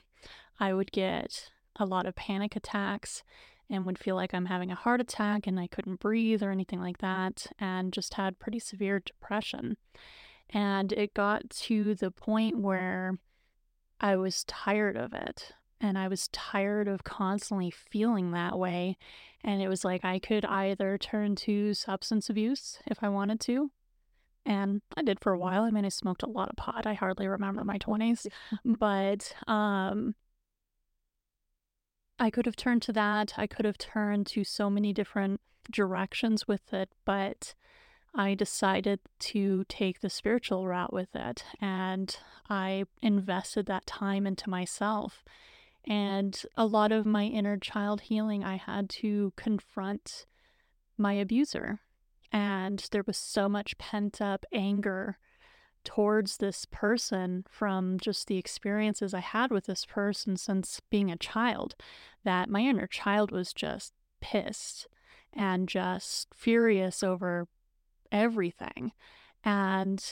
[0.58, 3.22] I would get a lot of panic attacks
[3.68, 6.80] and would feel like I'm having a heart attack and I couldn't breathe or anything
[6.80, 9.76] like that, and just had pretty severe depression.
[10.50, 13.18] And it got to the point where
[14.00, 15.52] I was tired of it.
[15.80, 18.98] And I was tired of constantly feeling that way.
[19.42, 23.70] And it was like I could either turn to substance abuse if I wanted to.
[24.44, 25.62] And I did for a while.
[25.62, 26.86] I mean, I smoked a lot of pot.
[26.86, 28.26] I hardly remember my 20s.
[28.64, 30.14] But um,
[32.18, 33.34] I could have turned to that.
[33.38, 37.54] I could have turned to so many different directions with it, but
[38.14, 41.44] I decided to take the spiritual route with it.
[41.60, 42.14] And
[42.48, 45.24] I invested that time into myself.
[45.86, 50.26] And a lot of my inner child healing, I had to confront
[50.98, 51.80] my abuser.
[52.32, 55.18] And there was so much pent up anger
[55.84, 61.16] towards this person from just the experiences I had with this person since being a
[61.16, 61.74] child
[62.24, 64.86] that my inner child was just pissed
[65.32, 67.48] and just furious over
[68.12, 68.92] everything.
[69.42, 70.04] And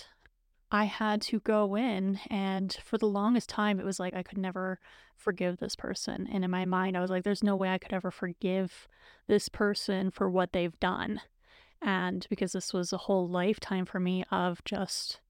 [0.70, 4.38] I had to go in, and for the longest time, it was like I could
[4.38, 4.80] never
[5.16, 6.28] forgive this person.
[6.30, 8.86] And in my mind, I was like, there's no way I could ever forgive
[9.26, 11.20] this person for what they've done.
[11.80, 15.20] And because this was a whole lifetime for me of just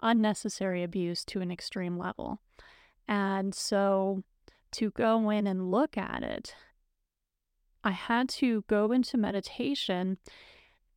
[0.00, 2.40] unnecessary abuse to an extreme level.
[3.06, 4.24] And so
[4.72, 6.54] to go in and look at it,
[7.84, 10.18] I had to go into meditation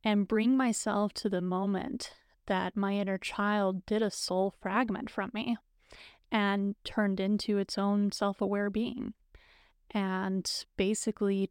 [0.02, 2.14] and bring myself to the moment
[2.48, 5.56] that my inner child did a soul fragment from me
[6.30, 9.14] and turned into its own self aware being.
[9.90, 11.48] And basically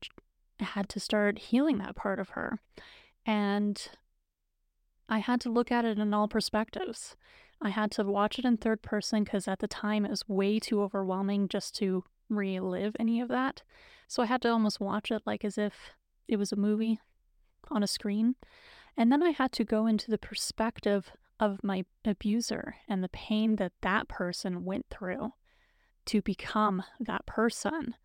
[0.60, 2.60] had to start healing that part of her.
[3.26, 3.90] And
[5.10, 7.16] I had to look at it in all perspectives.
[7.62, 10.60] I had to watch it in third person because at the time it was way
[10.60, 13.64] too overwhelming just to relive any of that.
[14.08, 15.92] So I had to almost watch it like as if
[16.28, 17.00] it was a movie
[17.70, 18.36] on a screen.
[18.98, 23.58] And then I had to go into the perspective of my abuser and the pain
[23.58, 25.34] that that person went through
[26.08, 27.96] to become that person.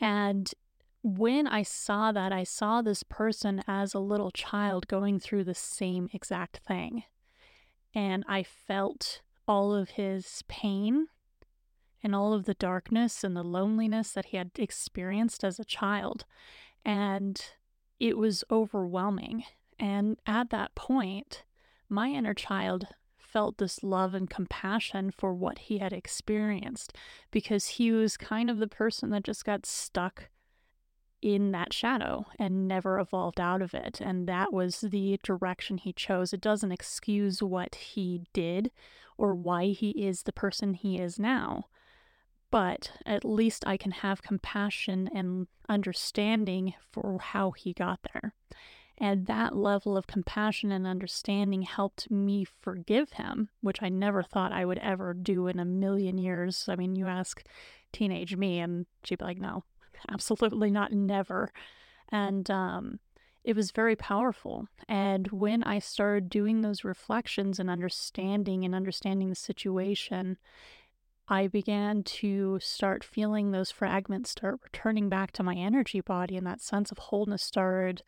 [0.00, 0.50] And
[1.02, 5.54] when I saw that, I saw this person as a little child going through the
[5.54, 7.04] same exact thing
[7.94, 11.08] and I felt all of his pain
[12.02, 16.24] and all of the darkness and the loneliness that he had experienced as a child.
[16.84, 17.40] And
[18.00, 19.44] it was overwhelming.
[19.82, 21.42] And at that point,
[21.88, 22.86] my inner child
[23.18, 26.96] felt this love and compassion for what he had experienced
[27.32, 30.28] because he was kind of the person that just got stuck
[31.20, 34.00] in that shadow and never evolved out of it.
[34.00, 36.32] And that was the direction he chose.
[36.32, 38.70] It doesn't excuse what he did
[39.18, 41.64] or why he is the person he is now.
[42.52, 48.34] But at least I can have compassion and understanding for how he got there.
[48.98, 54.52] And that level of compassion and understanding helped me forgive him, which I never thought
[54.52, 56.68] I would ever do in a million years.
[56.68, 57.42] I mean, you ask
[57.92, 59.64] teenage me, and she'd be like, no,
[60.10, 61.52] absolutely not never.
[62.10, 63.00] And um,
[63.44, 64.68] it was very powerful.
[64.88, 70.36] And when I started doing those reflections and understanding and understanding the situation,
[71.28, 76.46] I began to start feeling those fragments start returning back to my energy body, and
[76.46, 78.02] that sense of wholeness started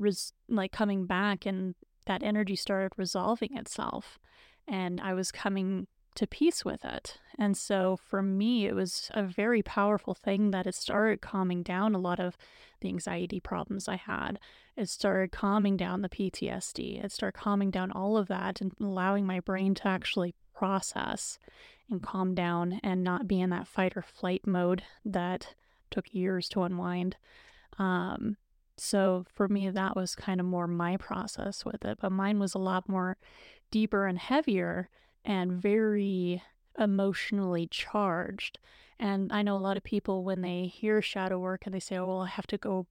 [0.00, 1.74] res- like coming back, and
[2.06, 4.18] that energy started resolving itself.
[4.66, 5.86] And I was coming
[6.16, 7.18] to peace with it.
[7.38, 11.94] And so for me, it was a very powerful thing that it started calming down
[11.94, 12.36] a lot of
[12.80, 14.38] the anxiety problems I had.
[14.76, 17.02] It started calming down the PTSD.
[17.02, 21.38] It started calming down all of that and allowing my brain to actually process
[21.88, 25.54] and calm down and not be in that fight or flight mode that
[25.90, 27.16] took years to unwind.
[27.78, 28.36] Um,
[28.80, 31.98] so for me, that was kind of more my process with it.
[32.00, 33.16] But mine was a lot more
[33.70, 34.88] deeper and heavier
[35.24, 36.42] and very
[36.78, 38.58] emotionally charged.
[38.98, 41.96] And I know a lot of people, when they hear shadow work and they say,
[41.96, 42.86] oh, well, I have to go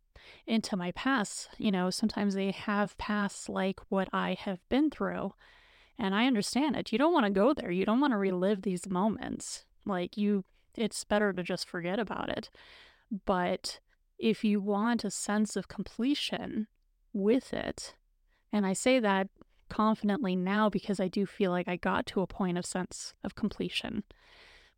[0.46, 5.34] into my past, you know, sometimes they have pasts like what I have been through.
[5.98, 6.92] And I understand it.
[6.92, 7.72] You don't want to go there.
[7.72, 9.66] You don't want to relive these moments.
[9.86, 12.50] Like, you, it's better to just forget about it.
[13.26, 13.80] But
[14.20, 16.68] if you want a sense of completion
[17.14, 17.96] with it,
[18.52, 19.30] and I say that
[19.70, 23.36] confidently now because I do feel like I got to a point of sense of
[23.36, 24.04] completion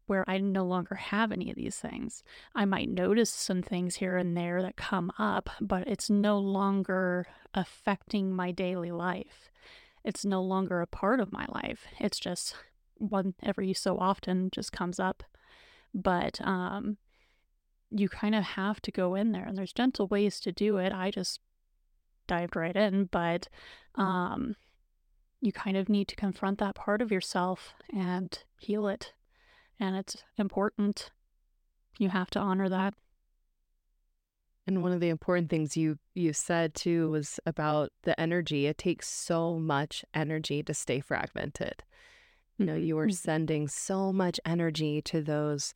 [0.05, 2.23] where I no longer have any of these things.
[2.53, 7.27] I might notice some things here and there that come up, but it's no longer
[7.53, 9.49] affecting my daily life.
[10.03, 11.85] It's no longer a part of my life.
[11.99, 12.55] It's just
[12.95, 15.23] one every so often just comes up.
[15.93, 16.97] But um
[17.91, 20.93] you kind of have to go in there and there's gentle ways to do it.
[20.93, 21.39] I just
[22.27, 23.47] dived right in, but
[23.97, 24.01] mm-hmm.
[24.01, 24.55] um
[25.41, 29.13] you kind of need to confront that part of yourself and heal it.
[29.79, 31.09] And it's important.
[31.97, 32.93] You have to honor that.
[34.67, 38.67] And one of the important things you you said too was about the energy.
[38.67, 41.83] It takes so much energy to stay fragmented.
[42.57, 43.13] You know, you are mm-hmm.
[43.13, 45.73] sending so much energy to those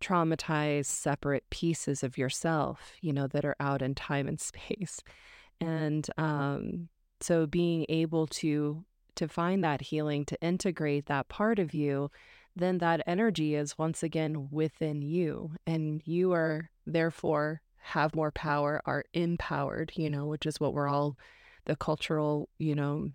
[0.00, 5.00] traumatized separate pieces of yourself, you know, that are out in time and space.
[5.60, 6.88] And um
[7.20, 8.84] so being able to
[9.16, 12.10] to find that healing, to integrate that part of you,
[12.54, 15.52] then that energy is once again within you.
[15.66, 20.88] And you are therefore have more power, are empowered, you know, which is what we're
[20.88, 21.16] all,
[21.66, 23.10] the cultural, you know,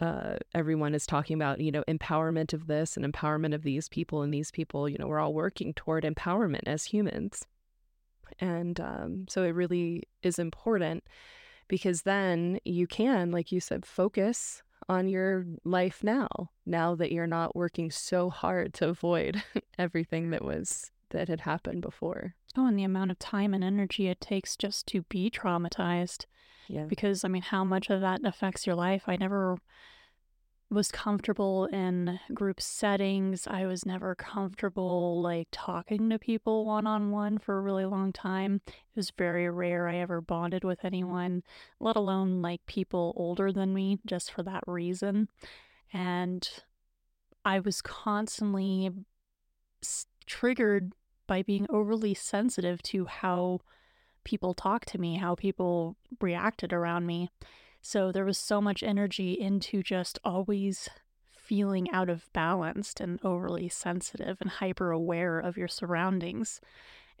[0.00, 4.22] uh, everyone is talking about, you know, empowerment of this and empowerment of these people
[4.22, 4.88] and these people.
[4.88, 7.46] You know, we're all working toward empowerment as humans.
[8.40, 11.04] And um, so it really is important
[11.66, 16.28] because then you can, like you said, focus on your life now,
[16.64, 19.42] now that you're not working so hard to avoid
[19.78, 22.34] everything that was that had happened before.
[22.56, 26.26] Oh, and the amount of time and energy it takes just to be traumatized.
[26.68, 26.84] Yeah.
[26.84, 29.04] Because I mean, how much of that affects your life?
[29.06, 29.58] I never
[30.70, 33.46] was comfortable in group settings.
[33.46, 38.12] I was never comfortable like talking to people one on one for a really long
[38.12, 38.60] time.
[38.66, 41.42] It was very rare I ever bonded with anyone,
[41.80, 45.28] let alone like people older than me, just for that reason.
[45.92, 46.46] And
[47.46, 48.90] I was constantly
[49.82, 50.92] s- triggered
[51.28, 53.60] by being overly sensitive to how
[54.24, 57.30] people talked to me, how people reacted around me.
[57.80, 60.88] So there was so much energy into just always
[61.36, 66.60] feeling out of balance and overly sensitive and hyper aware of your surroundings.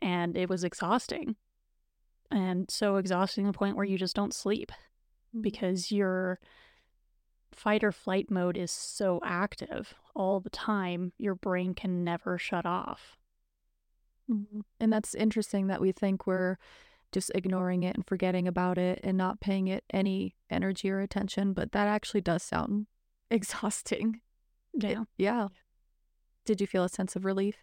[0.00, 1.36] And it was exhausting.
[2.30, 4.70] And so exhausting to the point where you just don't sleep
[5.34, 5.42] mm.
[5.42, 6.40] because your
[7.52, 12.66] fight or flight mode is so active all the time, your brain can never shut
[12.66, 13.17] off.
[14.30, 14.60] Mm-hmm.
[14.80, 16.56] And that's interesting that we think we're
[17.12, 21.52] just ignoring it and forgetting about it and not paying it any energy or attention.
[21.52, 22.86] But that actually does sound
[23.30, 24.20] exhausting.
[24.74, 25.02] Yeah.
[25.02, 25.48] It, yeah.
[26.44, 27.56] Did you feel a sense of relief?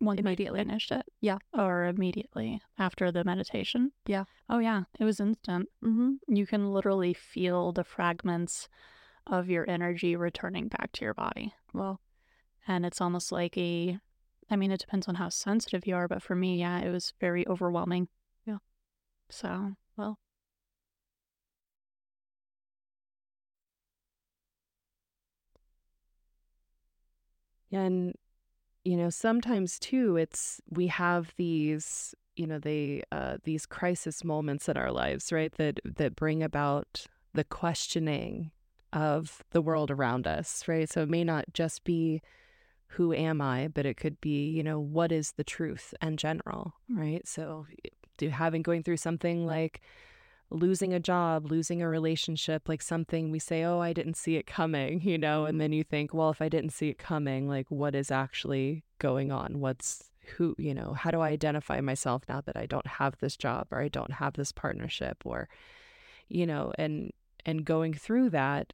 [0.00, 1.04] Once immediately finished it?
[1.20, 1.38] Yeah.
[1.52, 3.92] Or immediately after the meditation?
[4.06, 4.24] Yeah.
[4.48, 4.82] Oh, yeah.
[5.00, 5.68] It was instant.
[5.84, 6.12] Mm-hmm.
[6.28, 8.68] You can literally feel the fragments
[9.26, 11.52] of your energy returning back to your body.
[11.74, 12.00] Well,
[12.66, 13.98] and it's almost like a,
[14.50, 17.12] I mean, it depends on how sensitive you are, but for me, yeah, it was
[17.20, 18.08] very overwhelming.
[18.46, 18.58] Yeah.
[19.28, 20.18] So, well.
[27.70, 28.14] And,
[28.84, 34.68] you know, sometimes too, it's we have these, you know, they uh, these crisis moments
[34.68, 35.52] in our lives, right?
[35.58, 38.50] That that bring about the questioning
[38.92, 40.88] of the world around us, right?
[40.88, 42.22] So it may not just be
[42.92, 46.74] who am I, but it could be, you know, what is the truth in general,
[46.88, 47.26] right?
[47.26, 47.66] So
[48.16, 49.80] do having going through something like
[50.50, 54.46] losing a job, losing a relationship, like something we say, oh, I didn't see it
[54.46, 57.66] coming, you know, and then you think, well, if I didn't see it coming, like
[57.70, 59.60] what is actually going on?
[59.60, 63.36] What's who, you know, how do I identify myself now that I don't have this
[63.36, 65.48] job or I don't have this partnership or,
[66.28, 67.12] you know, and,
[67.46, 68.72] and going through that,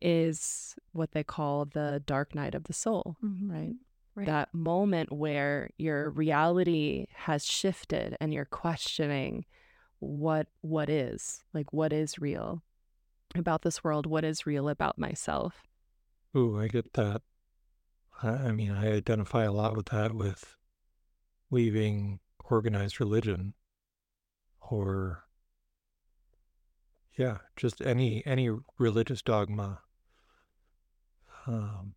[0.00, 3.50] is what they call the dark night of the soul, Mhm.
[3.50, 3.74] right?
[4.14, 4.26] Right.
[4.26, 9.44] That moment where your reality has shifted and you're questioning
[9.98, 12.62] what what is, like what is real
[13.34, 15.62] about this world, what is real about myself.
[16.34, 17.22] Ooh, I get that.
[18.22, 20.56] I, I mean, I identify a lot with that with
[21.50, 23.54] leaving organized religion
[24.60, 25.24] or
[27.18, 29.80] yeah, just any any religious dogma
[31.46, 31.94] um,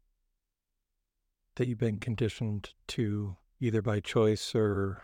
[1.56, 5.02] that you've been conditioned to either by choice or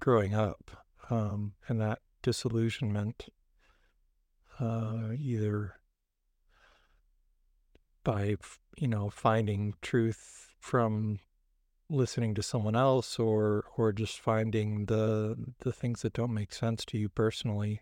[0.00, 3.26] growing up, um, and that disillusionment,
[4.60, 5.74] uh, either
[8.02, 8.36] by
[8.78, 11.20] you know finding truth from
[11.88, 16.84] listening to someone else or or just finding the the things that don't make sense
[16.84, 17.80] to you personally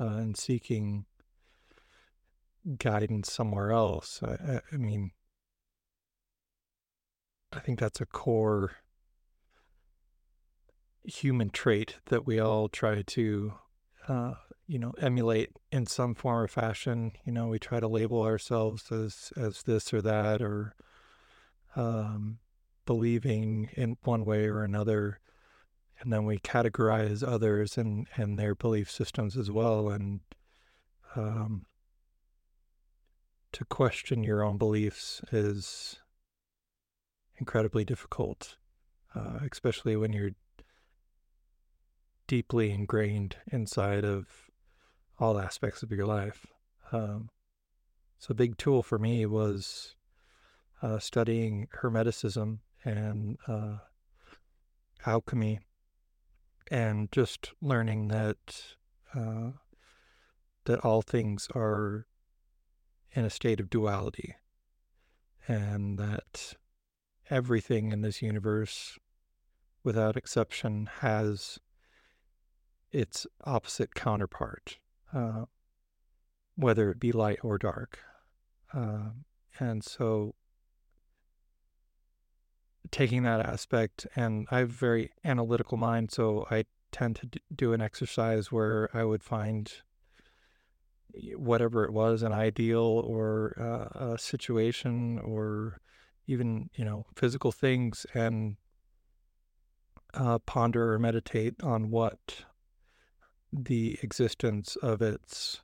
[0.00, 1.04] uh, and seeking
[2.78, 4.20] guidance somewhere else.
[4.22, 5.10] I, I, mean
[7.52, 8.72] i think that's a core
[11.04, 13.52] human trait that we all try to
[14.08, 14.34] uh,
[14.66, 17.12] you know emulate in some form or fashion.
[17.24, 20.74] You know we try to label ourselves as as this or that or
[21.76, 22.38] um,
[22.86, 25.20] believing in one way or another.
[26.00, 29.90] And then we categorize others and and their belief systems as well.
[29.90, 30.20] And
[31.16, 31.66] um,
[33.54, 36.00] to question your own beliefs is
[37.38, 38.56] incredibly difficult
[39.14, 40.32] uh, especially when you're
[42.26, 44.26] deeply ingrained inside of
[45.18, 46.46] all aspects of your life.
[46.90, 47.30] Um,
[48.18, 49.94] so a big tool for me was
[50.82, 53.76] uh, studying hermeticism and uh,
[55.06, 55.60] alchemy
[56.70, 58.74] and just learning that
[59.14, 59.50] uh,
[60.64, 62.06] that all things are
[63.14, 64.34] in a state of duality
[65.46, 66.54] and that
[67.30, 68.98] everything in this universe
[69.82, 71.58] without exception has
[72.90, 74.78] its opposite counterpart
[75.12, 75.44] uh,
[76.56, 77.98] whether it be light or dark.
[78.72, 79.10] Uh,
[79.58, 80.34] and so
[82.90, 87.72] taking that aspect and i have a very analytical mind so i tend to do
[87.72, 89.82] an exercise where i would find
[91.36, 95.80] whatever it was an ideal or uh, a situation or
[96.26, 98.56] even you know physical things and
[100.14, 102.44] uh, ponder or meditate on what
[103.52, 105.62] the existence of its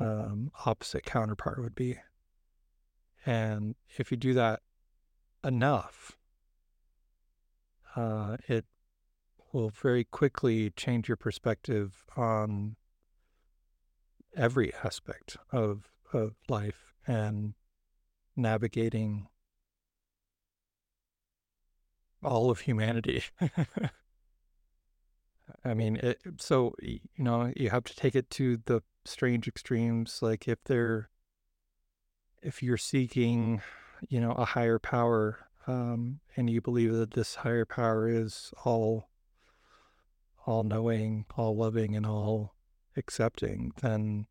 [0.00, 1.96] um, opposite counterpart would be.
[3.26, 4.60] And if you do that
[5.44, 6.16] enough
[7.96, 8.64] uh, it
[9.52, 12.76] will very quickly change your perspective on
[14.36, 17.54] every aspect of of life and
[18.36, 19.26] navigating
[22.22, 23.24] all of humanity.
[25.64, 30.20] I mean, it, so you know, you have to take it to the strange extremes.
[30.22, 31.10] Like if they're,
[32.42, 33.62] if you're seeking,
[34.08, 39.08] you know, a higher power, um, and you believe that this higher power is all,
[40.46, 42.53] all knowing, all loving, and all
[42.96, 44.26] accepting, then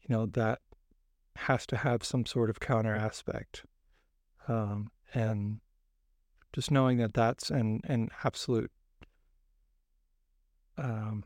[0.00, 0.60] you know that
[1.36, 3.64] has to have some sort of counter aspect
[4.48, 5.60] um, and
[6.52, 8.70] just knowing that that's an, an absolute
[10.76, 11.24] um,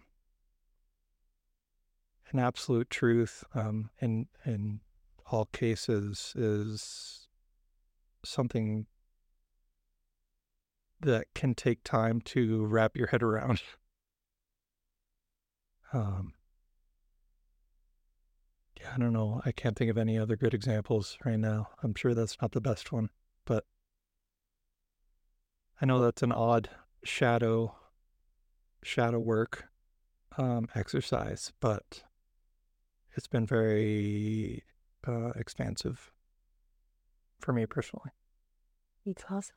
[2.30, 4.80] an absolute truth um, in in
[5.30, 7.28] all cases is
[8.24, 8.86] something
[11.00, 13.62] that can take time to wrap your head around.
[15.92, 16.34] Um,
[18.80, 19.40] yeah, I don't know.
[19.44, 21.68] I can't think of any other good examples right now.
[21.82, 23.10] I'm sure that's not the best one,
[23.44, 23.64] but
[25.80, 26.68] I know that's an odd
[27.04, 27.74] shadow
[28.82, 29.64] shadow work
[30.38, 32.02] um, exercise, but
[33.16, 34.62] it's been very
[35.06, 36.12] uh, expansive
[37.40, 38.10] for me personally.
[39.04, 39.56] It's awesome.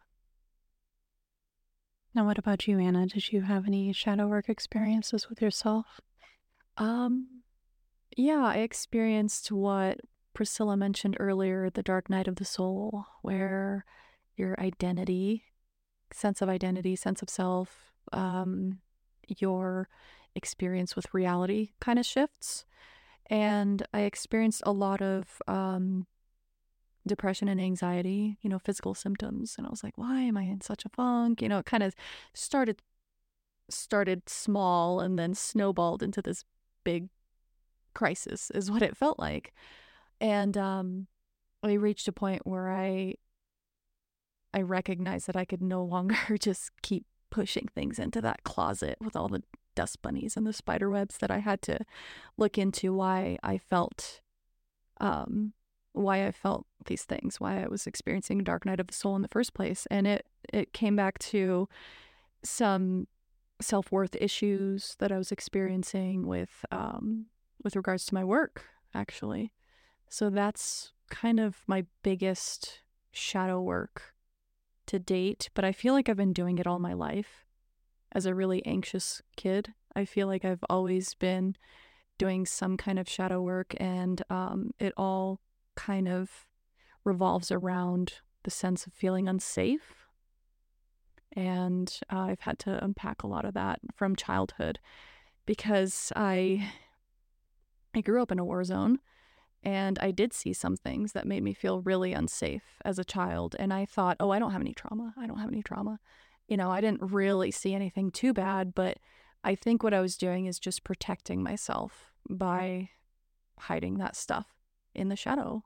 [2.13, 3.05] Now, what about you, Anna?
[3.05, 6.01] Did you have any shadow work experiences with yourself?
[6.80, 7.27] Um,
[8.15, 9.99] yeah, I experienced what
[10.34, 13.86] Priscilla mentioned earlier, the dark night of the soul, where
[14.38, 15.43] your identity,
[16.11, 18.80] sense of identity, sense of self, um,
[19.27, 19.89] your
[20.36, 22.65] experience with reality kind of shifts.
[23.30, 26.07] And I experienced a lot of um,
[27.05, 29.55] depression and anxiety, you know, physical symptoms.
[29.57, 31.41] And I was like, why am I in such a funk?
[31.41, 31.93] You know, it kind of
[32.34, 32.82] started
[33.71, 36.43] started small and then snowballed into this
[36.89, 37.09] big
[37.93, 39.53] crisis is what it felt like.
[40.19, 41.07] And um,
[41.63, 43.15] I reached a point where I
[44.51, 49.15] I recognized that I could no longer just keep pushing things into that closet with
[49.15, 49.43] all the
[49.75, 51.77] dust bunnies and the spider webs that I had to
[52.37, 54.21] look into why I felt
[54.99, 55.53] um
[55.93, 59.15] why I felt these things, why I was experiencing a dark night of the soul
[59.15, 59.85] in the first place.
[59.91, 61.67] And it it came back to
[62.43, 63.07] some
[63.62, 67.26] self-worth issues that I was experiencing with um
[67.64, 69.51] with regards to my work, actually.
[70.07, 72.82] So that's kind of my biggest
[73.12, 74.14] shadow work
[74.88, 77.45] to date, but I feel like I've been doing it all my life.
[78.12, 81.55] As a really anxious kid, I feel like I've always been
[82.18, 85.41] doing some kind of shadow work, and um, it all
[85.76, 86.47] kind of
[87.03, 89.98] revolves around the sense of feeling unsafe.
[91.36, 94.80] And uh, I've had to unpack a lot of that from childhood
[95.45, 96.71] because I
[97.93, 98.99] I grew up in a war zone
[99.63, 103.55] and I did see some things that made me feel really unsafe as a child.
[103.59, 105.13] And I thought, oh, I don't have any trauma.
[105.17, 105.99] I don't have any trauma.
[106.47, 108.99] You know, I didn't really see anything too bad, but
[109.43, 112.89] I think what I was doing is just protecting myself by
[113.59, 114.47] hiding that stuff
[114.95, 115.63] in the shadow.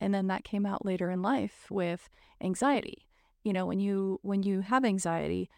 [0.00, 2.08] And then that came out later in life with
[2.40, 3.05] anxiety.
[3.46, 5.48] You know, when you when you have anxiety,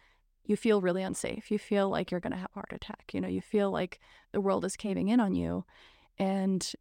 [0.45, 1.49] you feel really unsafe.
[1.49, 3.09] You feel like you're going to have a heart attack.
[3.13, 3.99] You know, you feel like
[4.31, 5.65] the world is caving in on you.
[6.19, 6.71] And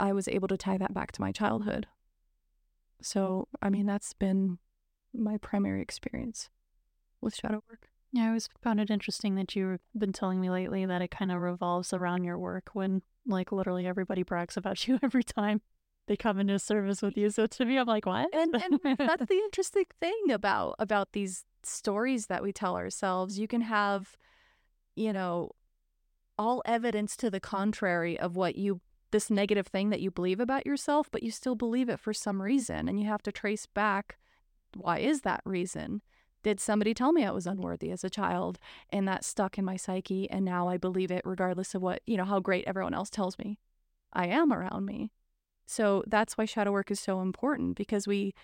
[0.00, 1.86] I was able to tie that back to my childhood.
[3.00, 4.58] So, I mean, that's been
[5.14, 6.50] my primary experience
[7.20, 7.90] with shadow work.
[8.10, 11.30] Yeah, I always found it interesting that you've been telling me lately that it kind
[11.30, 15.60] of revolves around your work when, like, literally everybody brags about you every time
[16.08, 17.30] they come into service with you.
[17.30, 18.34] So to me, I'm like, what?
[18.34, 23.38] And, and that's the interesting thing about about these stories that we tell ourselves.
[23.38, 24.16] You can have,
[24.96, 25.52] you know,
[26.38, 28.80] all evidence to the contrary of what you
[29.10, 32.42] this negative thing that you believe about yourself, but you still believe it for some
[32.42, 32.88] reason.
[32.88, 34.18] And you have to trace back
[34.76, 36.02] why is that reason?
[36.42, 38.58] Did somebody tell me I was unworthy as a child?
[38.90, 40.30] And that stuck in my psyche.
[40.30, 43.38] And now I believe it regardless of what, you know, how great everyone else tells
[43.38, 43.58] me
[44.12, 45.10] I am around me.
[45.70, 48.34] So that's why shadow work is so important because we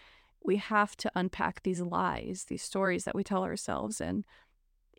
[0.44, 4.26] we have to unpack these lies, these stories that we tell ourselves and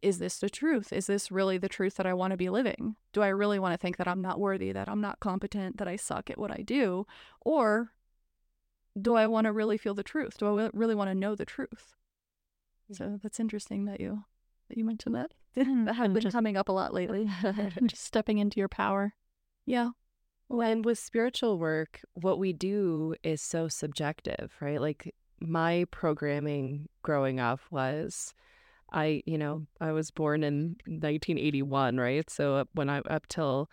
[0.01, 0.91] is this the truth?
[0.91, 2.95] Is this really the truth that I want to be living?
[3.13, 5.87] Do I really want to think that I'm not worthy, that I'm not competent, that
[5.87, 7.05] I suck at what I do?
[7.41, 7.91] Or
[8.99, 10.37] do I want to really feel the truth?
[10.39, 11.93] Do I really want to know the truth?
[12.91, 12.97] Mm.
[12.97, 14.23] So that's interesting that you
[14.69, 15.31] that you mentioned that.
[15.55, 17.29] Mm, that has been just, coming up a lot lately.
[17.85, 19.13] just stepping into your power.
[19.65, 19.91] Yeah.
[20.49, 24.79] And with spiritual work, what we do is so subjective, right?
[24.79, 28.33] Like my programming growing up was
[28.91, 32.29] I, you know, I was born in 1981, right?
[32.29, 33.69] So when I up till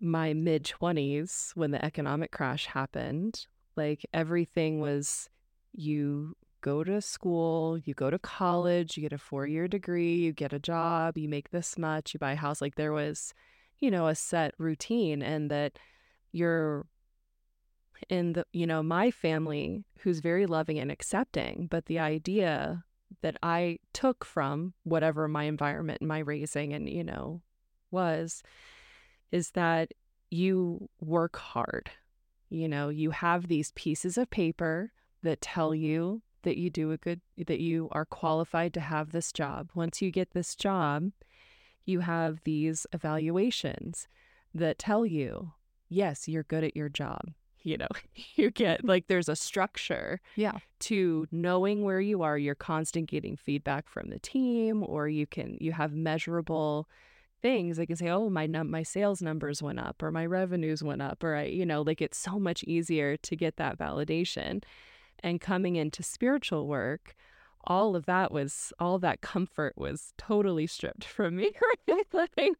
[0.00, 5.28] my mid 20s when the economic crash happened, like everything was
[5.72, 10.52] you go to school, you go to college, you get a 4-year degree, you get
[10.52, 13.32] a job, you make this much, you buy a house like there was,
[13.80, 15.78] you know, a set routine and that
[16.32, 16.86] you're
[18.08, 22.84] in the you know my family who's very loving and accepting but the idea
[23.22, 27.42] that I took from whatever my environment and my raising and, you know,
[27.90, 28.42] was
[29.32, 29.92] is that
[30.30, 31.90] you work hard.
[32.50, 35.84] You know, you have these pieces of paper that tell mm-hmm.
[35.84, 39.70] you that you do a good, that you are qualified to have this job.
[39.74, 41.10] Once you get this job,
[41.88, 44.08] you have these evaluations
[44.54, 45.52] that tell you,
[45.88, 47.30] yes, you're good at your job.
[47.62, 47.88] You know
[48.36, 50.58] you get like there's a structure yeah.
[50.80, 55.58] to knowing where you are you're constant getting feedback from the team or you can
[55.60, 56.88] you have measurable
[57.42, 57.78] things.
[57.78, 61.02] Like you say oh my num- my sales numbers went up or my revenues went
[61.02, 64.62] up or i you know like it's so much easier to get that validation.
[65.20, 67.16] And coming into spiritual work
[67.64, 71.52] all of that was all that comfort was totally stripped from me
[72.12, 72.52] like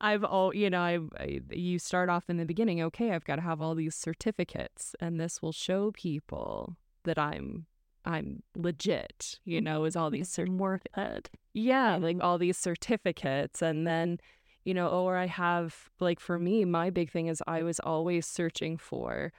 [0.00, 3.36] i've all you know I, I you start off in the beginning okay i've got
[3.36, 7.66] to have all these certificates and this will show people that i'm
[8.04, 11.28] i'm legit you know is all these worth it.
[11.52, 14.18] Yeah like all these certificates and then
[14.64, 18.26] you know or i have like for me my big thing is i was always
[18.26, 19.32] searching for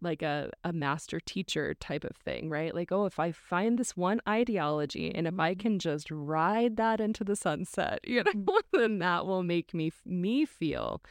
[0.00, 2.74] like a, a master teacher type of thing, right?
[2.74, 5.60] Like, oh, if I find this one ideology and if I mm-hmm.
[5.60, 10.44] can just ride that into the sunset, you know, then that will make me me
[10.44, 11.02] feel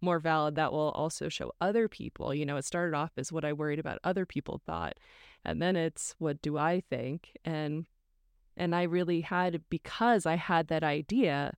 [0.00, 0.54] more valid.
[0.54, 2.34] That will also show other people.
[2.34, 4.98] You know, it started off as what I worried about other people thought,
[5.44, 7.36] and then it's what do I think?
[7.44, 7.86] And
[8.56, 11.54] and I really had because I had that idea,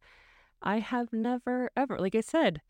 [0.62, 2.60] I have never ever, like I said,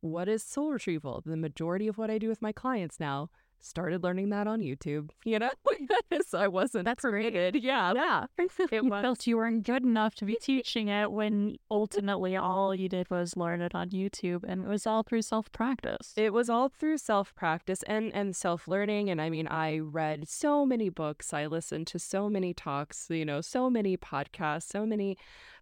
[0.00, 1.22] what is soul retrieval?
[1.24, 3.30] The majority of what I do with my clients now
[3.60, 5.50] started learning that on YouTube, you know?
[6.26, 7.32] so I wasn't That's great.
[7.32, 7.62] created.
[7.62, 7.92] Yeah.
[7.94, 8.26] Yeah.
[8.58, 9.02] It you was.
[9.02, 13.36] felt you weren't good enough to be teaching it when ultimately all you did was
[13.36, 16.12] learn it on YouTube and it was all through self practice.
[16.16, 19.10] It was all through self practice and, and self learning.
[19.10, 23.24] And I mean, I read so many books, I listened to so many talks, you
[23.24, 25.16] know, so many podcasts, so many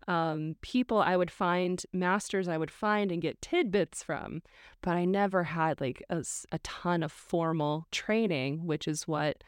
[0.06, 4.42] um, people I would find, masters I would find and get tidbits from.
[4.82, 9.42] But I never had like a ton of formal training, which is what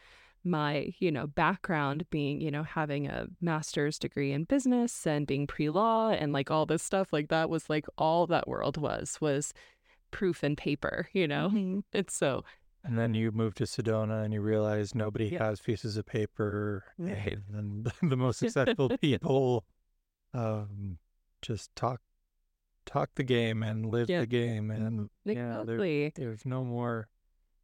[0.45, 5.45] my you know background being you know having a master's degree in business and being
[5.45, 9.53] pre-law and like all this stuff like that was like all that world was was
[10.13, 11.83] proof and paper you know Mhm.
[11.93, 12.45] it's so
[12.85, 15.45] And then you moved to Sedona and you realize nobody Yeah.
[15.49, 16.85] has pieces of paper.
[16.97, 17.39] Right.
[17.53, 19.65] And the most successful people
[20.33, 20.99] um,
[21.43, 22.01] just talk
[22.85, 24.21] talk the game and live Yeah.
[24.21, 24.71] the game.
[24.71, 27.09] And yeah, there, there's no more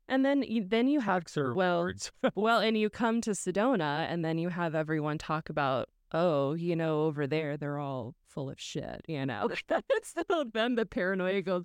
[0.08, 2.12] and then you, then you have well words.
[2.34, 6.76] well and you come to sedona and then you have everyone talk about oh you
[6.76, 9.48] know over there they're all full of shit you know
[10.02, 11.64] so then the paranoia goes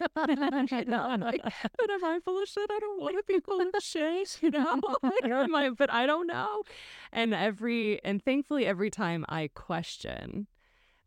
[0.16, 2.70] I'm like, but am I full of shit?
[2.70, 4.80] I don't want to be full of shit, you know.
[5.24, 5.70] Am I?
[5.70, 6.62] But I don't know.
[7.12, 10.46] And every and thankfully, every time I question,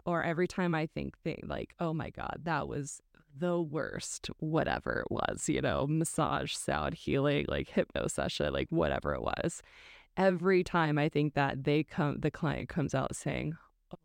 [0.06, 3.02] or every time I think, think like, oh my god, that was
[3.36, 9.14] the worst, whatever it was, you know, massage, sound healing, like hypno session, like whatever
[9.14, 9.62] it was.
[10.16, 13.58] Every time I think that they come, the client comes out saying,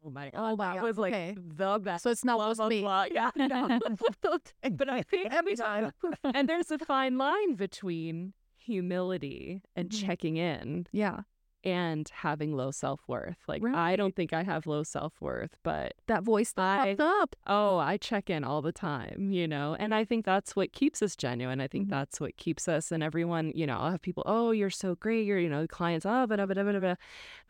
[0.05, 0.75] "Oh my god, Oh, wow.
[0.75, 1.37] that was like Okay.
[1.39, 2.81] the best." So it's not blah, blah, me.
[2.81, 3.05] blah.
[3.11, 3.79] Yeah, no.
[4.71, 5.93] but I think every time,
[6.25, 10.07] and there's a fine line between humility and Mhm.
[10.07, 11.21] checking in Yeah.
[11.65, 13.37] And having low self worth.
[13.47, 17.01] Like I don't think I have low self worth, but That voice that I- popped
[17.01, 17.37] up.
[17.47, 21.03] oh, I check in all the time, you know, and I think that's what keeps
[21.03, 21.61] us genuine.
[21.61, 21.91] I think Mhm.
[21.91, 25.27] that's what keeps us and everyone, you know, I'll have people, oh, you're so great.
[25.27, 26.89] You're, you know, clients, oh, blah, blah, blah, blah, blah.
[26.89, 26.97] And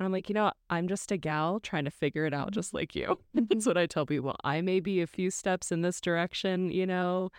[0.01, 2.55] I'm like, you know, I'm just a gal trying to figure it out mm-hmm.
[2.55, 3.19] just like you.
[3.35, 3.71] And that's mm-hmm.
[3.71, 4.37] what I tell people.
[4.45, 7.31] I may be a few steps in this direction, you know,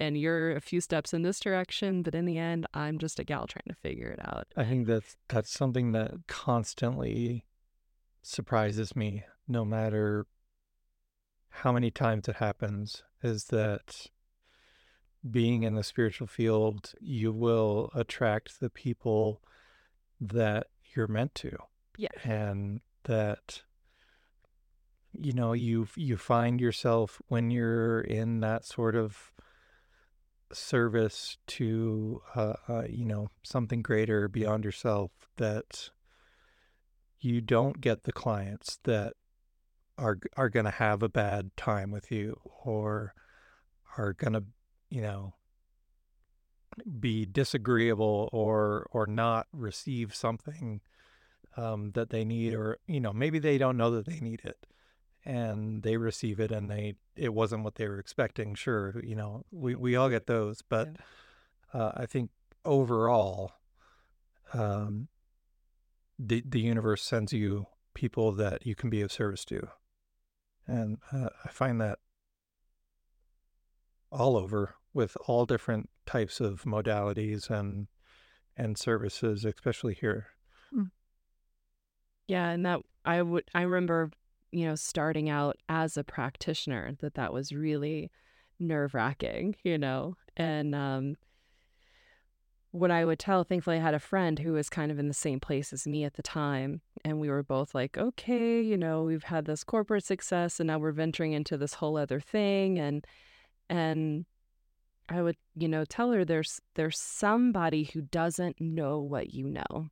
[0.00, 3.24] and you're a few steps in this direction, but in the end, I'm just a
[3.24, 4.46] gal trying to figure it out.
[4.56, 7.44] I think that's that's something that constantly
[8.22, 10.26] surprises me, no matter
[11.48, 14.08] how many times it happens, is that
[15.28, 19.42] being in the spiritual field, you will attract the people
[20.20, 21.56] that you're meant to.
[21.96, 22.08] Yeah.
[22.24, 23.62] And that
[25.18, 29.32] you know, you you find yourself when you're in that sort of
[30.52, 35.90] service to uh, uh, you know something greater beyond yourself that
[37.20, 39.14] you don't get the clients that
[39.98, 43.14] are are going to have a bad time with you or
[43.96, 44.44] are going to
[44.90, 45.34] you know
[47.00, 50.80] be disagreeable or or not receive something
[51.56, 54.66] um, that they need or you know maybe they don't know that they need it
[55.26, 59.44] and they receive it and they it wasn't what they were expecting sure you know
[59.50, 60.88] we, we all get those but
[61.74, 62.30] uh, i think
[62.64, 63.52] overall
[64.54, 65.08] um,
[66.18, 69.68] the, the universe sends you people that you can be of service to
[70.66, 71.98] and uh, i find that
[74.10, 77.88] all over with all different types of modalities and
[78.56, 80.28] and services especially here.
[82.26, 84.10] Yeah, and that I would I remember,
[84.56, 88.10] you know, starting out as a practitioner that that was really
[88.58, 90.16] nerve-wracking, you know.
[90.36, 91.16] And um
[92.72, 95.14] what I would tell, thankfully I had a friend who was kind of in the
[95.14, 99.02] same place as me at the time, and we were both like, okay, you know,
[99.02, 103.06] we've had this corporate success and now we're venturing into this whole other thing and
[103.68, 104.26] and
[105.08, 109.90] I would, you know, tell her there's there's somebody who doesn't know what you know.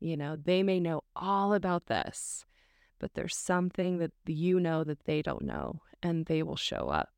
[0.00, 2.44] You know, they may know all about this,
[3.00, 7.08] but there's something that you know that they don't know, and they will show up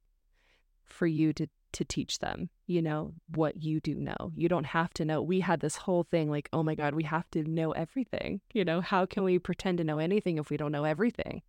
[0.84, 4.30] for you to to teach them, you know, what you do know.
[4.36, 5.22] You don't have to know.
[5.22, 8.40] We had this whole thing like, oh my God, we have to know everything.
[8.52, 11.42] You know, how can we pretend to know anything if we don't know everything?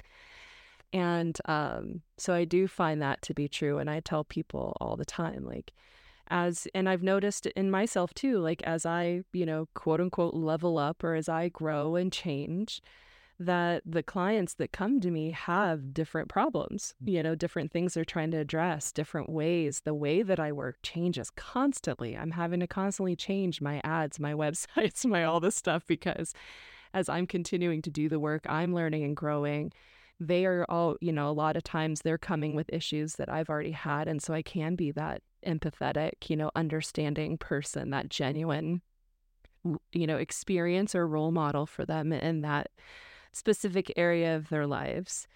[0.94, 3.80] And um, so I do find that to be true.
[3.80, 5.74] And I tell people all the time, like,
[6.30, 10.78] as, and I've noticed in myself too, like, as I, you know, quote unquote, level
[10.78, 12.82] up or as I grow and change,
[13.40, 17.14] that the clients that come to me have different problems, mm.
[17.14, 19.82] you know, different things they're trying to address, different ways.
[19.84, 22.16] The way that I work changes constantly.
[22.16, 26.34] I'm having to constantly change my ads, my websites, my all this stuff because
[26.94, 29.72] as I'm continuing to do the work, I'm learning and growing.
[30.20, 33.50] they are all, you know, a lot of times they're coming with issues that I've
[33.50, 34.08] already had.
[34.08, 38.82] And so I can be that empathetic, you know, understanding person, that genuine,
[39.92, 42.70] you know, experience or role model for them And that
[43.34, 45.28] specific area of their lives.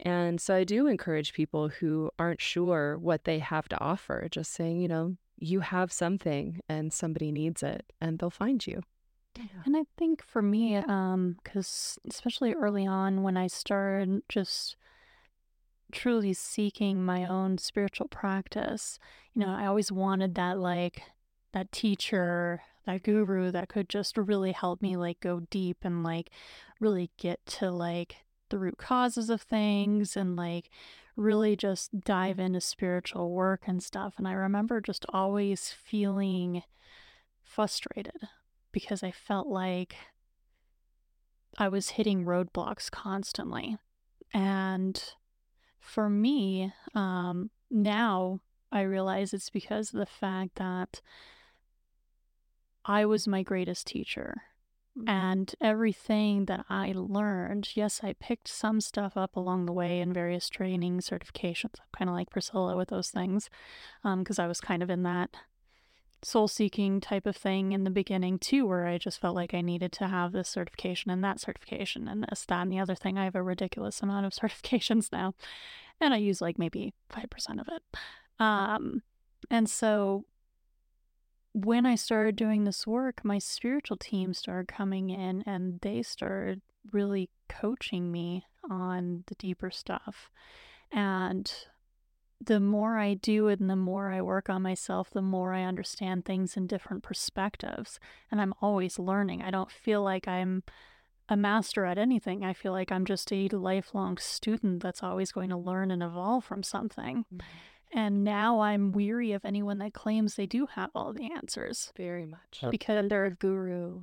[0.00, 4.52] And so I do encourage people who aren't sure what they have to offer, just
[4.52, 8.82] saying, you know, you have something and somebody needs it and they'll find you.
[9.64, 14.76] And I think for me, um, because especially early on when I started just
[15.92, 18.98] truly seeking my own spiritual practice,
[19.34, 21.02] you know, I always wanted that like
[21.52, 26.30] that teacher, that guru that could just really help me like go deep and like
[26.80, 28.16] really get to like
[28.48, 30.70] the root causes of things and like
[31.16, 34.14] really just dive into spiritual work and stuff.
[34.18, 36.62] And I remember just always feeling
[37.42, 38.28] frustrated
[38.72, 39.96] because I felt like
[41.58, 43.78] I was hitting roadblocks constantly.
[44.32, 45.02] And
[45.80, 51.00] for me, um, now I realize it's because of the fact that
[52.86, 54.42] I was my greatest teacher.
[54.96, 55.08] Mm-hmm.
[55.08, 60.12] And everything that I learned, yes, I picked some stuff up along the way in
[60.12, 61.74] various training certifications.
[61.80, 63.50] I'm kind of like Priscilla with those things
[64.02, 65.36] because um, I was kind of in that
[66.22, 69.60] soul seeking type of thing in the beginning too, where I just felt like I
[69.60, 73.18] needed to have this certification and that certification and this, that, and the other thing.
[73.18, 75.34] I have a ridiculous amount of certifications now,
[76.00, 77.82] and I use like maybe 5% of it.
[78.38, 79.02] Um,
[79.50, 80.24] and so
[81.56, 86.60] when I started doing this work, my spiritual team started coming in and they started
[86.92, 90.30] really coaching me on the deeper stuff.
[90.92, 91.50] And
[92.44, 95.62] the more I do it and the more I work on myself, the more I
[95.62, 97.98] understand things in different perspectives.
[98.30, 99.40] And I'm always learning.
[99.40, 100.62] I don't feel like I'm
[101.26, 102.44] a master at anything.
[102.44, 106.44] I feel like I'm just a lifelong student that's always going to learn and evolve
[106.44, 107.24] from something.
[107.32, 107.46] Mm-hmm.
[107.92, 111.92] And now I'm weary of anyone that claims they do have all the answers.
[111.96, 112.64] Very much.
[112.70, 114.02] Because they're a guru.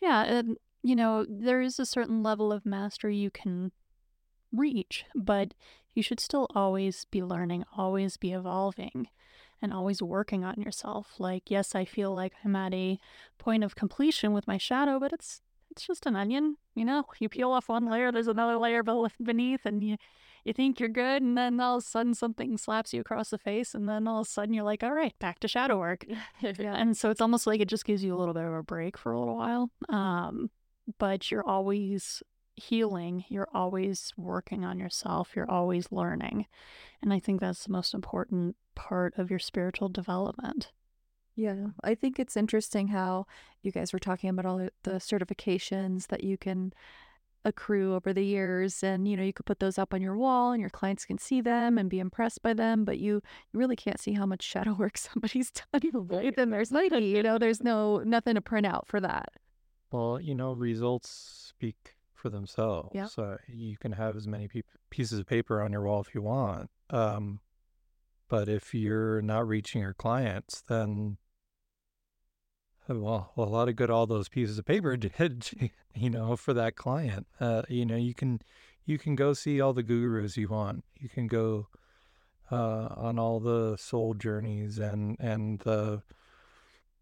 [0.00, 0.22] Yeah.
[0.24, 3.72] And, you know, there is a certain level of mastery you can
[4.52, 5.54] reach, but
[5.94, 9.08] you should still always be learning, always be evolving,
[9.60, 11.14] and always working on yourself.
[11.18, 12.98] Like, yes, I feel like I'm at a
[13.38, 15.40] point of completion with my shadow, but it's
[15.72, 17.04] it's just an onion, you know.
[17.18, 19.96] You peel off one layer, there's another layer beneath, and you
[20.44, 23.38] you think you're good, and then all of a sudden something slaps you across the
[23.38, 26.04] face, and then all of a sudden you're like, all right, back to shadow work.
[26.40, 26.74] yeah.
[26.82, 28.98] And so it's almost like it just gives you a little bit of a break
[28.98, 29.70] for a little while.
[29.88, 30.50] Um,
[30.98, 32.22] but you're always
[32.56, 36.46] healing, you're always working on yourself, you're always learning.
[37.00, 40.72] And I think that's the most important part of your spiritual development.
[41.34, 43.26] Yeah, I think it's interesting how
[43.62, 46.72] you guys were talking about all the certifications that you can
[47.44, 50.52] accrue over the years and you know you could put those up on your wall
[50.52, 53.14] and your clients can see them and be impressed by them but you,
[53.52, 57.20] you really can't see how much shadow work somebody's done right then there's like you
[57.20, 59.28] know there's no nothing to print out for that
[59.90, 61.08] well you know results
[61.48, 62.90] speak for themselves.
[62.94, 63.06] Yeah.
[63.06, 66.22] So you can have as many pe- pieces of paper on your wall if you
[66.22, 66.70] want.
[66.88, 67.40] Um,
[68.28, 71.18] but if you're not reaching your clients, then
[72.88, 76.54] uh, well, a lot of good all those pieces of paper did, you know, for
[76.54, 77.26] that client.
[77.40, 78.40] Uh, you know, you can
[78.84, 80.84] you can go see all the gurus you want.
[80.98, 81.68] You can go
[82.50, 86.02] uh, on all the soul journeys and and the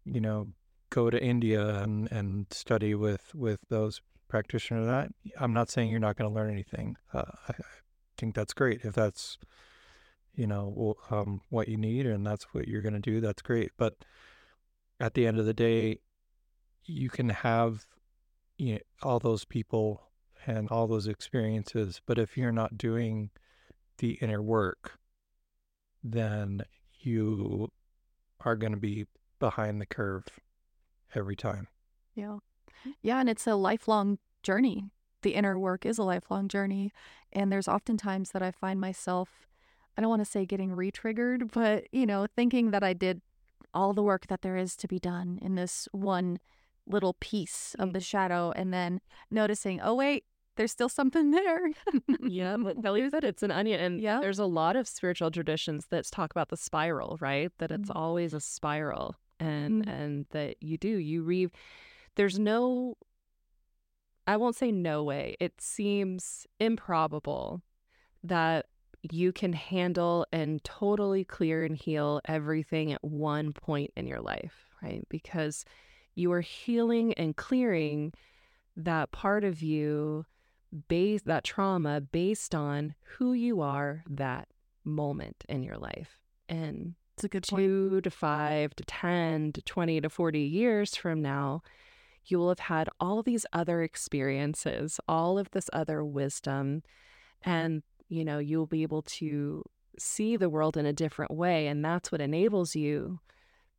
[0.05, 0.47] you know
[0.89, 4.85] go to India and and study with with those practitioners.
[4.85, 5.11] that.
[5.39, 6.95] I'm not saying you're not going to learn anything.
[7.13, 7.63] Uh, I, I,
[8.17, 9.39] think that's great if that's
[10.35, 13.19] you know um, what you need and that's what you're going to do.
[13.19, 13.71] That's great.
[13.77, 13.95] But
[15.01, 15.99] at the end of the day,
[16.85, 17.85] you can have
[18.57, 20.03] you know, all those people
[20.45, 23.31] and all those experiences, but if you're not doing
[23.97, 24.99] the inner work,
[26.03, 26.61] then
[26.99, 27.71] you
[28.41, 29.05] are going to be
[29.39, 30.25] behind the curve
[31.15, 31.67] every time.
[32.15, 32.37] Yeah.
[33.01, 34.85] Yeah, and it's a lifelong journey.
[35.21, 36.91] The inner work is a lifelong journey.
[37.31, 39.47] And there's oftentimes that I find myself,
[39.97, 43.21] I don't want to say getting re triggered, but, you know, thinking that I did
[43.73, 46.39] all the work that there is to be done in this one
[46.85, 50.25] little piece of the shadow and then noticing, oh, wait,
[50.57, 51.69] there's still something there.
[52.21, 53.79] yeah, Kelly said it's an onion.
[53.79, 54.19] And yeah.
[54.19, 57.51] there's a lot of spiritual traditions that talk about the spiral, right?
[57.59, 57.97] That it's mm-hmm.
[57.97, 59.89] always a spiral and mm-hmm.
[59.89, 61.47] and that you do, you re
[62.15, 62.95] there's no
[64.27, 65.35] I won't say no way.
[65.39, 67.61] It seems improbable
[68.23, 68.67] that
[69.09, 74.65] you can handle and totally clear and heal everything at one point in your life,
[74.81, 75.05] right?
[75.09, 75.65] Because
[76.13, 78.13] you are healing and clearing
[78.75, 80.25] that part of you
[80.87, 84.47] base that trauma based on who you are that
[84.83, 86.19] moment in your life.
[86.47, 91.21] And It's a good two to five to 10 to 20 to 40 years from
[91.21, 91.61] now,
[92.25, 96.83] you will have had all these other experiences, all of this other wisdom,
[97.43, 99.63] and you know, you'll be able to
[99.97, 101.67] see the world in a different way.
[101.67, 103.19] And that's what enables you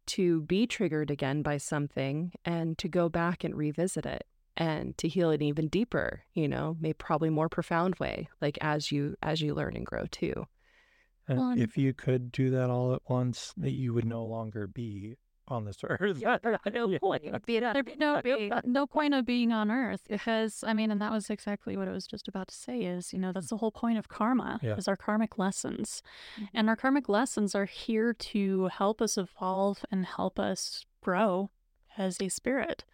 [0.06, 4.26] to be triggered again by something and to go back and revisit it
[4.56, 8.90] and to heal it even deeper, you know, maybe probably more profound way, like as
[8.90, 10.46] you as you learn and grow too.
[11.28, 14.24] Uh, and Well, if you could do that all at once, that you would no
[14.24, 15.16] longer be
[15.49, 16.18] on this earth.
[16.72, 16.99] no Yeah.
[16.99, 17.22] point.
[17.24, 18.20] There'd be no,
[18.64, 21.93] no point of being on earth because i mean and that was exactly what i
[21.93, 24.76] was just about to say is you know that's the whole point of karma Yeah.
[24.76, 26.03] is our karmic lessons
[26.40, 26.49] Mhm.
[26.55, 31.51] and our karmic lessons are here to help us evolve and help us grow
[31.99, 32.84] as a spirit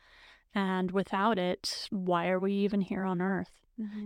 [0.55, 3.53] and without it why are we even here on earth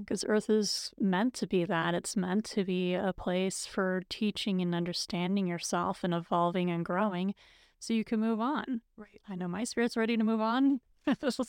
[0.01, 4.61] because earth is meant to be that it's meant to be a place for teaching
[4.61, 7.35] and understanding yourself and evolving and growing
[7.83, 9.21] so you can move on Right.
[9.29, 10.81] I know my spirit's ready to move on.
[11.31, 11.45] so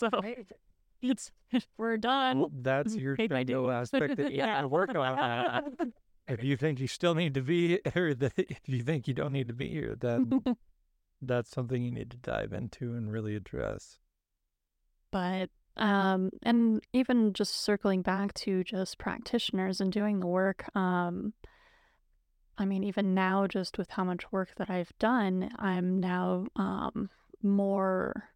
[1.01, 1.31] it's
[1.77, 2.39] we're done.
[2.39, 3.71] Well, that's your Paid my shadow dues.
[3.71, 5.93] aspect that you have work on.
[6.27, 9.33] if you think you still need to be, or that if you think you don't
[9.33, 10.43] need to be here, then
[11.21, 13.99] that's something you need to dive into and really address.
[15.11, 21.33] but um and even just circling back to just practitioners and doing the work um
[22.57, 27.09] I mean even now just with how much work that I've done, I'm now um
[27.41, 28.29] more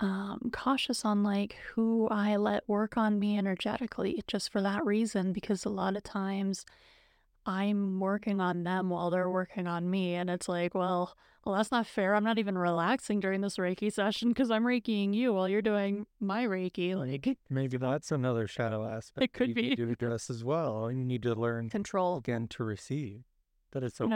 [0.00, 5.32] um cautious on like who I let work on me energetically just for that reason
[5.32, 6.64] because a lot of times
[7.48, 11.70] I'm working on them while they're working on me and it's like well well that's
[11.70, 15.48] not fair I'm not even relaxing during this reiki session because I'm reikiing you while
[15.48, 19.24] you're doing my reiki like Maybe that's another shadow aspect.
[19.24, 19.74] It could be.
[19.76, 20.92] to address as well.
[20.92, 22.18] You need to learn Control.
[22.18, 23.22] again to receive.
[23.72, 24.12] That it's And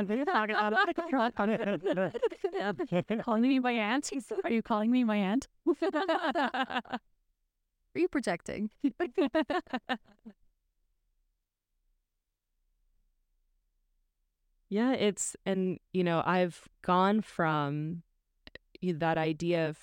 [2.81, 3.03] okay.
[3.23, 4.11] Calling me my aunt
[4.45, 5.49] are you calling me my aunt
[7.95, 8.71] Are you projecting?
[14.73, 18.05] Yeah, it's and you know, I've gone from
[18.83, 19.77] that idea of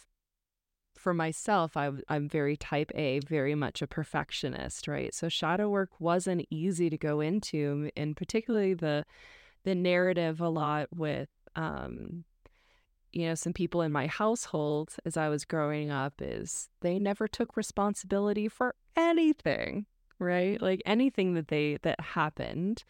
[0.98, 5.14] for myself, I, am very type A, very much a perfectionist, right?
[5.14, 9.06] So shadow work wasn't easy to go into, and particularly the
[9.64, 12.24] the narrative a lot with um,
[13.14, 17.28] you know, some people in my household as I was growing up is they never
[17.28, 19.86] took responsibility for anything,
[20.18, 20.60] right?
[20.60, 22.84] Like anything that they that happened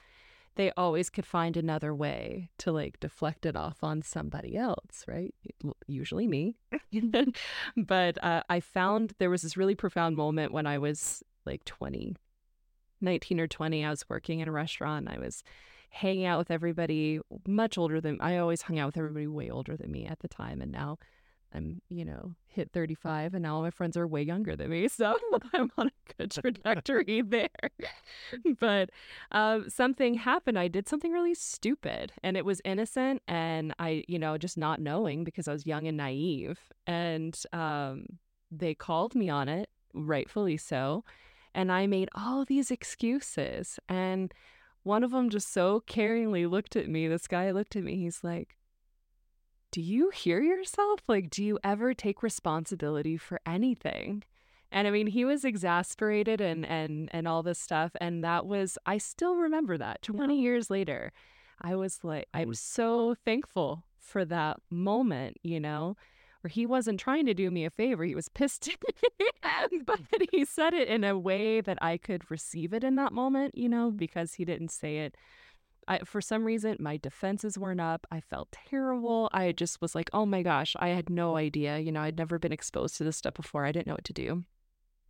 [0.59, 5.33] they always could find another way to like deflect it off on somebody else, right?
[5.87, 6.57] Usually me.
[7.77, 12.13] but uh, I found there was this really profound moment when I was like 20,
[12.99, 13.85] 19 or 20.
[13.85, 15.07] I was working in a restaurant.
[15.07, 15.45] I was
[15.91, 19.77] hanging out with everybody much older than I always hung out with everybody way older
[19.77, 20.59] than me at the time.
[20.59, 20.97] And now
[21.53, 24.87] I'm, you know, hit 35 and now all my friends are way younger than me.
[24.99, 25.17] So
[25.53, 27.49] I'm on a good trajectory there.
[28.59, 28.89] but
[29.31, 30.59] um, something happened.
[30.59, 34.81] I did something really stupid and it was innocent and I, you know, just not
[34.81, 36.59] knowing because I was young and naive.
[36.85, 38.05] And um,
[38.51, 41.03] they called me on it, rightfully so.
[41.55, 43.79] And I made all these excuses.
[43.87, 44.33] And
[44.83, 47.07] one of them just so caringly looked at me.
[47.07, 47.95] This guy looked at me.
[47.97, 48.57] He's like,
[49.71, 51.01] do you hear yourself?
[51.07, 54.23] Like, do you ever take responsibility for anything?
[54.71, 57.91] And I mean, he was exasperated and and and all this stuff.
[57.99, 61.11] And that was I still remember that 20 years later.
[61.61, 62.63] I was like, I was mm.
[62.63, 65.97] so thankful for that moment, you know,
[66.41, 68.05] where he wasn't trying to do me a favor.
[68.05, 68.69] He was pissed
[69.43, 69.99] at me, but
[70.31, 73.67] he said it in a way that I could receive it in that moment, you
[73.67, 75.15] know, because he didn't say it
[75.89, 78.05] I, for some reason, my defenses weren't up.
[78.11, 79.27] I felt terrible.
[79.33, 81.79] I just was like, oh my gosh, I had no idea.
[81.79, 83.65] You know, I'd never been exposed to this stuff before.
[83.65, 84.43] I didn't know what to do.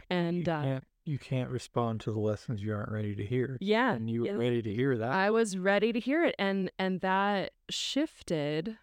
[0.10, 3.58] And uh, can't you can't respond to the lessons you aren't ready to hear.
[3.60, 4.34] yeah, And you were yeah.
[4.34, 5.12] ready to hear that.
[5.12, 6.36] I was ready to hear it.
[6.40, 8.78] And and that shifted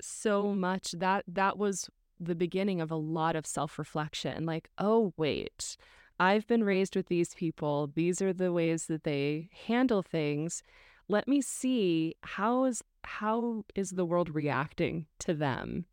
[0.00, 0.92] so much.
[0.92, 1.88] That that was
[2.18, 4.46] the beginning of a lot of self-reflection.
[4.46, 5.76] Like, oh wait,
[6.18, 7.90] I've been raised with these people.
[7.94, 10.62] These are the ways that they handle things.
[11.08, 15.86] Let me see how is how is the world reacting to them?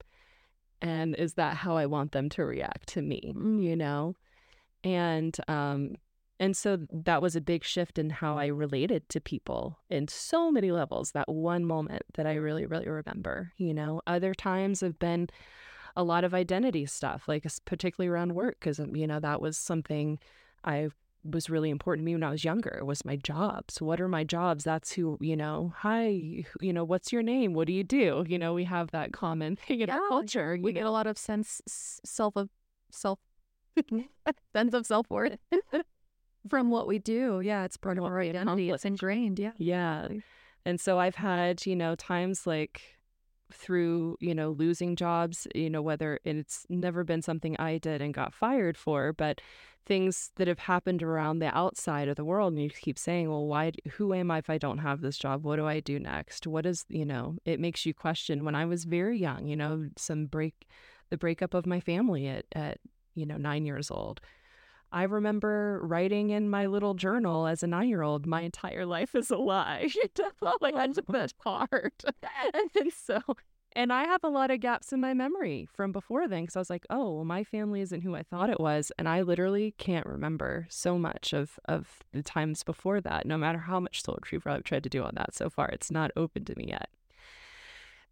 [0.81, 3.33] And is that how I want them to react to me?
[3.35, 4.15] You know?
[4.83, 5.95] And um
[6.39, 10.49] and so that was a big shift in how I related to people in so
[10.51, 11.11] many levels.
[11.11, 13.51] That one moment that I really, really remember.
[13.57, 15.29] You know, other times have been
[15.95, 20.17] a lot of identity stuff, like particularly around work, because you know that was something
[20.63, 20.89] I
[21.23, 23.81] was really important to me when I was younger was my jobs.
[23.81, 24.63] What are my jobs?
[24.63, 27.53] That's who, you know, hi, you know, what's your name?
[27.53, 28.25] What do you do?
[28.27, 30.57] You know, we have that common thing in our Yeah, culture.
[30.61, 30.89] We you get know.
[30.89, 32.49] a lot of sense self of
[32.91, 33.19] self
[34.53, 35.37] sense of self worth
[36.49, 37.41] from what we do.
[37.43, 38.69] Yeah, it's part of our identity.
[38.69, 39.39] It's ingrained.
[39.39, 39.51] Yeah.
[39.57, 40.07] Yeah.
[40.65, 42.81] And so I've had, you know, times like
[43.53, 48.01] through, you know, losing jobs, you know, whether and it's never been something I did
[48.01, 49.41] and got fired for, but
[49.85, 52.53] things that have happened around the outside of the world.
[52.53, 55.43] And you keep saying, well, why, who am I if I don't have this job?
[55.43, 56.47] What do I do next?
[56.47, 59.89] What is, you know, it makes you question when I was very young, you know,
[59.97, 60.67] some break,
[61.09, 62.79] the breakup of my family at, at,
[63.15, 64.21] you know, nine years old.
[64.93, 69.15] I remember writing in my little journal as a nine year old, my entire life
[69.15, 69.89] is a lie.
[69.95, 71.93] It felt like that's that hard.
[72.53, 73.21] and so,
[73.73, 76.59] and I have a lot of gaps in my memory from before then because I
[76.59, 78.91] was like, oh, well, my family isn't who I thought it was.
[78.97, 83.59] And I literally can't remember so much of, of the times before that, no matter
[83.59, 85.69] how much soul retrieval I've tried to do on that so far.
[85.69, 86.89] It's not open to me yet.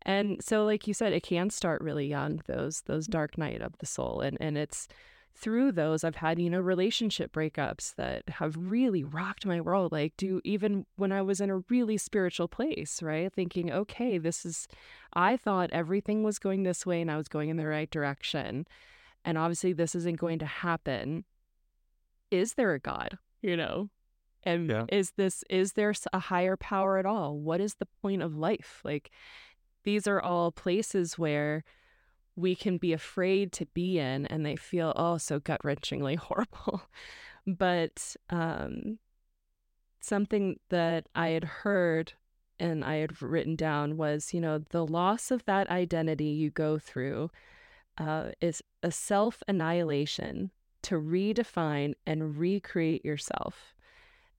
[0.04, 3.78] And so, like you said, it can start really young, those those dark night of
[3.80, 4.22] the soul.
[4.22, 4.88] And and it's
[5.36, 9.92] through those I've had, you know, relationship breakups that have really rocked my world.
[9.92, 13.32] Like, do even when I was in a really spiritual place, right?
[13.32, 14.68] Thinking, okay, this is,
[15.14, 18.68] I thought everything was going this way and I was going in the right direction.
[19.24, 21.24] And obviously, this isn't going to happen.
[22.32, 23.90] Is there a God, you know?
[24.44, 24.86] And Yeah.
[24.90, 27.38] is this, is there a higher power at all?
[27.38, 28.82] What is the point of life?
[28.84, 29.12] Like,
[29.84, 31.64] these are all places where
[32.40, 36.84] we can be afraid to be in and they feel oh so gut wrenchingly horrible.
[37.46, 39.00] But um
[40.02, 42.14] something that i had heard
[42.58, 46.80] and i had written down was you know the loss of that identity you go
[46.80, 47.30] through
[48.00, 50.52] uh, is a self annihilation
[50.82, 53.76] to redefine and recreate yourself.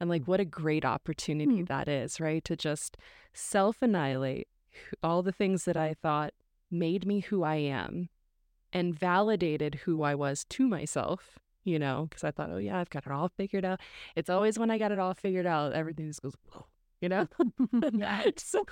[0.01, 1.65] And like what a great opportunity Hmm.
[1.65, 2.43] that is right?
[2.45, 2.97] To just
[3.35, 4.49] self annihilate
[5.03, 6.33] all the things that i thought
[6.71, 8.09] made me who I am
[8.73, 12.91] and validated who I was to myself, you know, because I thought, oh, yeah, I've
[12.91, 13.81] got it all figured out.
[14.17, 16.67] It's always when I got it all figured out, everything just goes, whoa,
[17.01, 17.27] you know?
[18.37, 18.65] so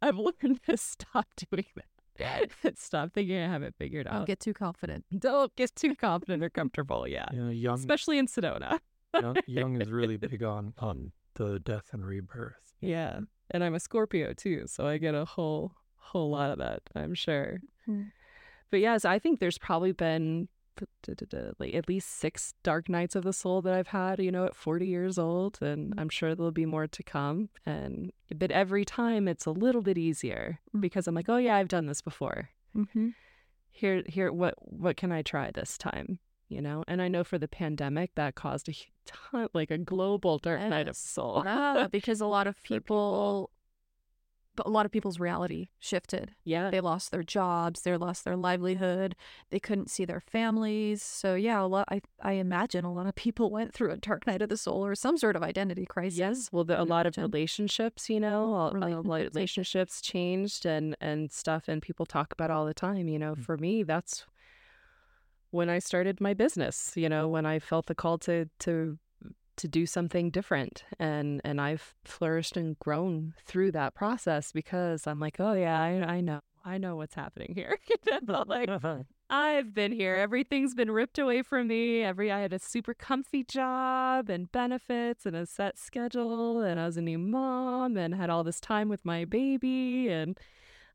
[0.00, 1.84] I've learned to stop doing that.
[2.76, 4.12] stop thinking I have it figured out.
[4.14, 5.04] Don't get too confident.
[5.16, 7.06] Don't get too confident or comfortable.
[7.06, 7.26] Yeah.
[7.32, 8.78] You know, Jung, Especially in Sedona.
[9.14, 12.74] Jung, Jung is really big on on the death and rebirth.
[12.80, 13.20] Yeah.
[13.50, 17.14] And I'm a Scorpio too, so I get a whole whole lot of that, I'm
[17.14, 17.60] sure.
[17.86, 18.02] Hmm.
[18.70, 20.48] But yes, I think there's probably been
[21.58, 24.54] like at least six dark nights of the soul that I've had, you know, at
[24.54, 27.48] 40 years old, and I'm sure there'll be more to come.
[27.66, 31.68] And but every time it's a little bit easier because I'm like, oh yeah, I've
[31.68, 32.50] done this before.
[32.76, 33.08] Mm-hmm.
[33.70, 36.18] Here, here, what what can I try this time?
[36.48, 40.38] You know, and I know for the pandemic that caused a ton, like a global
[40.38, 40.98] dark night of Yes.
[40.98, 41.42] soul.
[41.46, 43.50] Ah, because a lot of people.
[44.64, 46.32] A lot of people's reality shifted.
[46.44, 49.14] yeah, They lost their jobs, they lost their livelihood,
[49.50, 51.02] they couldn't see their families.
[51.02, 51.86] So yeah, a lot.
[51.90, 54.84] I I imagine a lot of people went through a dark night of the soul
[54.84, 56.18] or some sort of identity crisis.
[56.18, 59.34] Yes, well, the, a lot of relationships, you know, a- a lot of Relationships.
[59.34, 63.08] relationships changed and and stuff, and people talk about all the time.
[63.08, 63.42] You know, mm.
[63.44, 64.24] for me, that's
[65.50, 66.92] when I started my business.
[66.96, 68.98] You know, when I felt the call to to
[69.58, 75.20] to do something different, and and I've flourished and grown through that process because I'm
[75.20, 77.78] like, oh yeah, I, I know, I know what's happening here.
[78.46, 78.98] like uh-huh.
[79.30, 80.14] I've been here.
[80.14, 82.02] Everything's been ripped away from me.
[82.02, 86.86] Every I had a super comfy job and benefits and a set schedule and I
[86.86, 90.38] was a new mom and had all this time with my baby and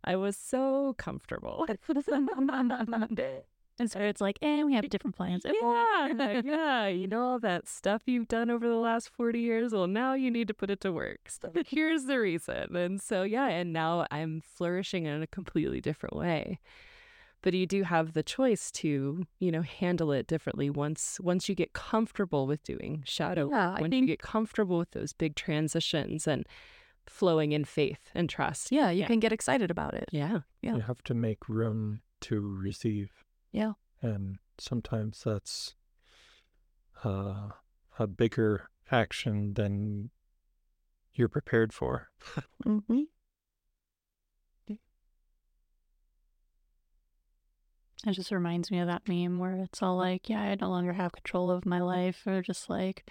[0.03, 1.65] I was so comfortable.
[3.79, 5.43] And so it's like, eh, we have different plans.
[5.61, 6.87] yeah, yeah.
[6.87, 9.71] You know all that stuff you've done over the last 40 years?
[9.73, 11.21] Well, now you need to put it to work.
[11.27, 12.75] So here's the reason.
[12.75, 16.59] And so, yeah, and now I'm flourishing in a completely different way.
[17.41, 21.55] But you do have the choice to, you know, handle it differently once once you
[21.55, 23.49] get comfortable with doing shadow.
[23.49, 26.45] Yeah, I when think- you get comfortable with those big transitions and
[27.05, 28.71] flowing in faith and trust.
[28.71, 29.07] Yeah, you Yeah.
[29.07, 30.05] can get excited about it.
[30.13, 30.41] Yeah.
[30.61, 30.75] Yeah.
[30.75, 33.22] You have to make room to receive.
[33.53, 33.73] Yeah.
[34.01, 35.75] And sometimes that's
[37.05, 37.49] uh,
[37.97, 40.09] a bigger action than
[41.13, 42.09] you're prepared for.
[42.65, 43.01] Mm-hmm.
[48.05, 50.93] It just reminds me of that meme where it's all like, yeah, I no longer
[50.93, 52.23] have control of my life.
[52.27, 53.09] Or just like,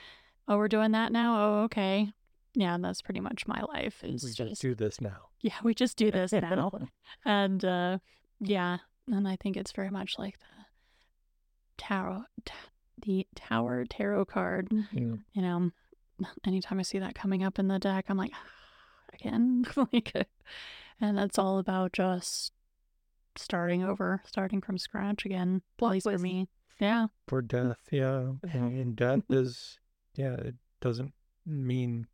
[0.49, 1.37] oh, we're doing that now?
[1.39, 2.13] Oh, okay.
[2.55, 4.01] Yeah, and that's pretty much my life.
[4.03, 5.29] It's we just, just do this now.
[5.41, 6.73] yeah, we just do this now.
[7.25, 7.99] and uh,
[8.41, 8.79] yeah,
[9.11, 10.65] and I think it's very much like the
[11.79, 12.55] tarot, ta-
[13.05, 14.69] the Tower Tarot card.
[14.93, 15.15] Yeah.
[15.33, 15.71] You know,
[16.47, 20.25] anytime I see that coming up in the deck, I'm like, ah, again, like, uh,
[21.01, 22.53] and that's all about just
[23.37, 25.63] starting over, starting from scratch again.
[25.81, 26.49] At least for me.
[26.79, 27.07] Yeah.
[27.29, 28.33] For death, yeah.
[28.43, 29.79] And, and death is,
[30.15, 31.13] yeah, it doesn't
[31.47, 32.07] mean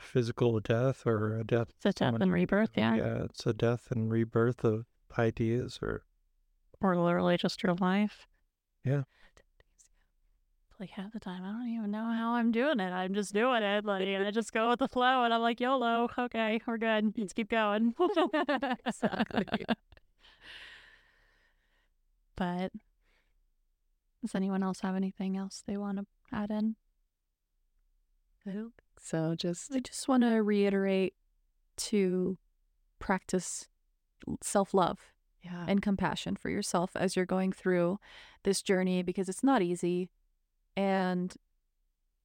[0.00, 1.68] physical death or a death.
[1.76, 2.70] It's a death someone- and rebirth.
[2.76, 2.94] Yeah.
[2.96, 4.84] Yeah, it's a death and rebirth of
[5.18, 6.04] ideas or
[6.80, 8.26] Or literally just your life.
[8.84, 9.02] Yeah.
[10.80, 12.90] Like half the time, I don't even know how I'm doing it.
[12.92, 13.84] I'm just doing it.
[13.84, 16.08] Like and I just go with the flow, and I'm like, YOLO.
[16.18, 17.14] Okay, we're good.
[17.16, 17.94] Let's keep going.
[18.86, 19.64] Exactly.
[22.36, 22.72] but
[24.20, 26.74] does anyone else have anything else they want to add in?
[28.46, 28.72] I don't.
[29.00, 31.14] So just I just want to reiterate
[31.76, 32.36] to
[32.98, 33.68] practice
[34.42, 35.64] self love yeah.
[35.68, 37.98] and compassion for yourself as you're going through
[38.44, 40.08] this journey because it's not easy
[40.76, 41.34] and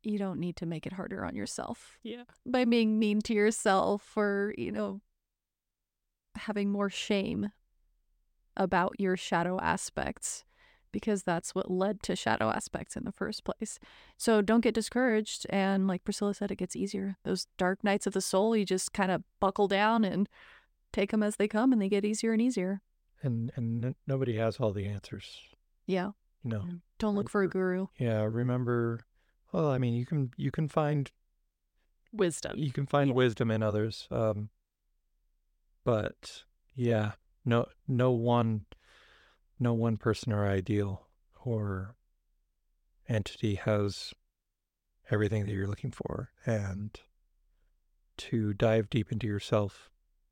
[0.03, 2.23] you don't need to make it harder on yourself yeah.
[2.45, 5.01] by being mean to yourself or, you know,
[6.35, 7.49] having more shame
[8.55, 10.45] about your shadow aspects
[10.91, 13.79] because that's what led to shadow aspects in the first place.
[14.17, 15.45] So don't get discouraged.
[15.49, 17.17] And like Priscilla said, it gets easier.
[17.23, 20.27] Those dark nights of the soul, you just kind of buckle down and
[20.91, 22.81] take them as they come and they get easier and easier.
[23.21, 25.39] and and n- nobody has all the answers.
[25.85, 26.11] Yeah.
[26.43, 26.65] No.
[26.99, 27.87] Don't look for a guru.
[27.97, 29.01] Yeah, remember
[29.51, 31.11] well, I mean, you can you can find
[32.13, 32.57] Wisdom.
[32.57, 33.15] you can find Yeah.
[33.15, 34.07] wisdom in others.
[34.11, 34.49] Um
[35.83, 36.43] but
[36.75, 37.13] yeah,
[37.45, 38.65] no no one
[39.59, 41.07] no one person or ideal
[41.43, 41.95] or
[43.07, 44.13] entity has
[45.11, 46.99] everything that you're looking for and
[48.17, 49.88] to dive deep into yourself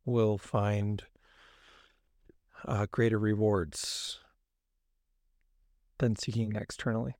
[0.08, 1.04] will find
[2.66, 4.20] uh, greater rewards
[6.00, 7.16] than seeking externally.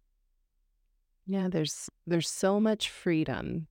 [1.26, 3.68] Yeah, there's there's so much freedom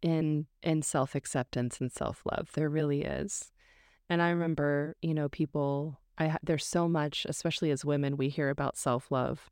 [0.00, 2.50] in in self-acceptance and self-love.
[2.54, 3.50] There really is.
[4.08, 8.50] And I remember, you know, people I there's so much, especially as women, we hear
[8.50, 9.50] about self-love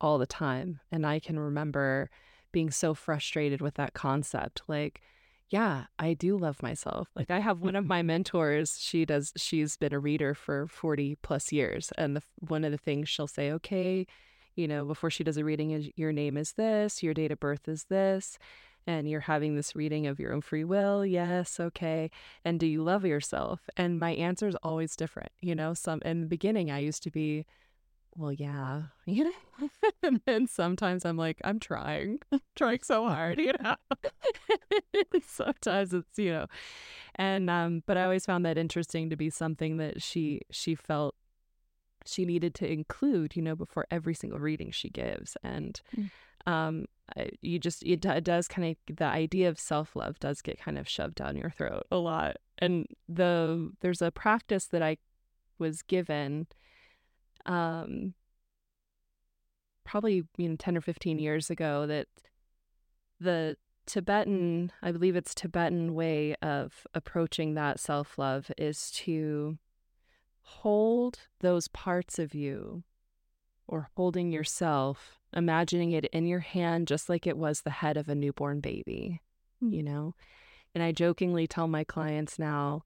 [0.00, 0.80] all the time.
[0.90, 2.10] And I can remember
[2.52, 4.62] being so frustrated with that concept.
[4.66, 5.02] Like,
[5.50, 7.08] yeah, I do love myself.
[7.14, 11.16] Like I have one of my mentors, she does she's been a reader for 40
[11.22, 14.06] plus years and the, one of the things she'll say, "Okay,
[14.54, 17.40] you know, before she does a reading is your name is this, your date of
[17.40, 18.38] birth is this,
[18.86, 21.04] and you're having this reading of your own free will.
[21.04, 22.10] Yes, okay.
[22.44, 23.68] And do you love yourself?
[23.76, 25.32] And my answer is always different.
[25.40, 27.44] You know, some in the beginning I used to be,
[28.16, 29.68] well, yeah, you know,
[30.02, 33.76] and then sometimes I'm like, I'm trying, I'm trying so hard, you know.
[35.26, 36.46] sometimes it's, you know,
[37.16, 41.14] and um, but I always found that interesting to be something that she she felt
[42.06, 45.36] she needed to include, you know, before every single reading she gives.
[45.42, 46.10] And Mm.
[46.46, 46.84] um,
[47.42, 50.78] you just, it, it does kind of, the idea of self love does get kind
[50.78, 52.36] of shoved down your throat a lot.
[52.56, 54.96] And the, there's a practice that I
[55.58, 56.46] was given,
[57.46, 58.14] um,
[59.84, 62.06] probably, you know, 10 or 15 years ago that
[63.18, 63.56] the
[63.86, 69.58] Tibetan, I believe it's Tibetan way of approaching that self love is to
[70.42, 72.84] hold those parts of you
[73.66, 78.08] or holding yourself, imagining it in your hand just like it was the head of
[78.08, 79.20] a newborn baby,
[79.60, 80.14] you know?
[80.74, 82.82] And I jokingly tell my clients now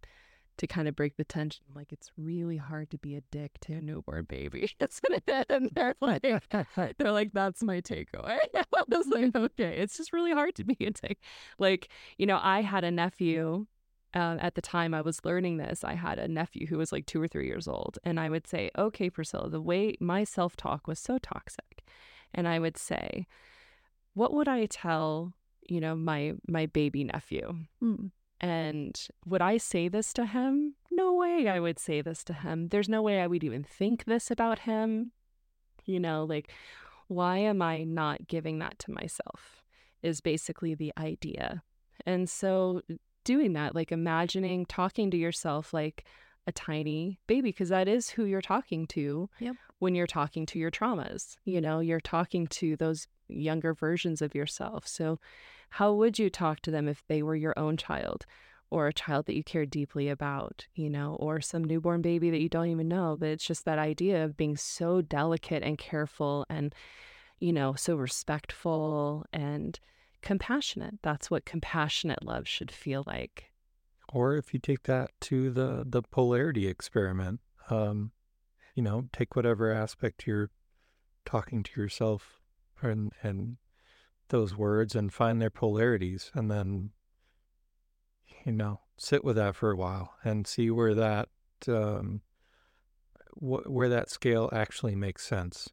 [0.57, 3.75] to kind of break the tension, like it's really hard to be a dick to
[3.75, 4.71] a newborn baby.
[5.49, 6.23] and they're like,
[6.99, 8.39] they're like, that's my takeaway.
[8.55, 11.19] I was like, okay, it's just really hard to be a dick.
[11.59, 13.67] Like, you know, I had a nephew
[14.15, 17.05] uh, at the time I was learning this, I had a nephew who was like
[17.05, 17.99] two or three years old.
[18.05, 21.85] And I would say, okay, Priscilla, the way my self talk was so toxic.
[22.33, 23.27] And I would say,
[24.15, 25.35] what would I tell,
[25.69, 27.57] you know, my my baby nephew?
[27.83, 28.13] Mm.
[28.45, 30.75] And would I say this to him?
[30.91, 32.69] No way I would say this to him.
[32.69, 35.13] There's no way I would even think this about him.
[35.87, 36.51] You know, like,
[37.09, 39.63] why am I not giving that to myself?
[40.03, 41.63] Is basically the idea.
[42.05, 42.83] And so,
[43.25, 46.05] doing that, like imagining talking to yourself like
[46.47, 49.57] a tiny baby, because that is who you're talking to Yep.
[49.79, 51.39] when you're talking to your traumas.
[51.47, 54.87] You know, you're talking to those younger versions of yourself.
[54.87, 55.19] So,
[55.71, 58.27] how would you talk to them if they were your own child
[58.71, 62.41] or a child that you care deeply about, you know, or some newborn baby that
[62.41, 63.17] you don't even know?
[63.19, 66.75] But it's just that idea of being so delicate and careful and,
[67.41, 69.79] you know, so respectful and
[70.23, 70.99] compassionate.
[71.03, 73.51] That's what compassionate love should feel like.
[74.09, 78.13] Or if you take that to the the polarity experiment, um,
[78.75, 80.51] you know, take whatever aspect you're
[81.25, 82.41] talking to yourself
[82.83, 83.57] and and
[84.29, 86.91] those words and find their polarities and then
[88.45, 91.29] you know sit with that for a while and see where that
[91.69, 92.21] um,
[93.35, 95.71] wh- where that scale actually makes sense.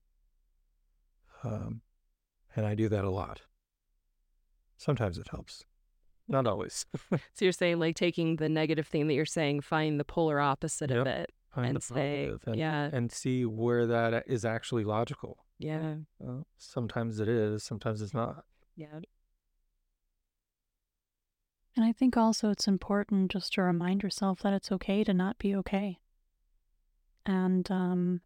[1.43, 1.81] Um,
[2.55, 3.41] and i do that a lot.
[4.77, 5.63] Sometimes it helps.
[6.27, 6.85] Not always.
[7.33, 10.91] So you're saying like taking the negative thing that you're saying, find the polar opposite
[10.91, 11.31] of it.
[11.55, 12.89] And the say, and, yeah.
[12.91, 15.95] and see where that is actually logical Yeah.
[16.57, 18.45] sometimes it is sometimes it's not
[18.75, 18.99] Yeah.
[21.75, 25.37] And I think also it's important just to remind yourself that it's okay to not
[25.37, 25.99] be okay.
[27.25, 28.21] And, um,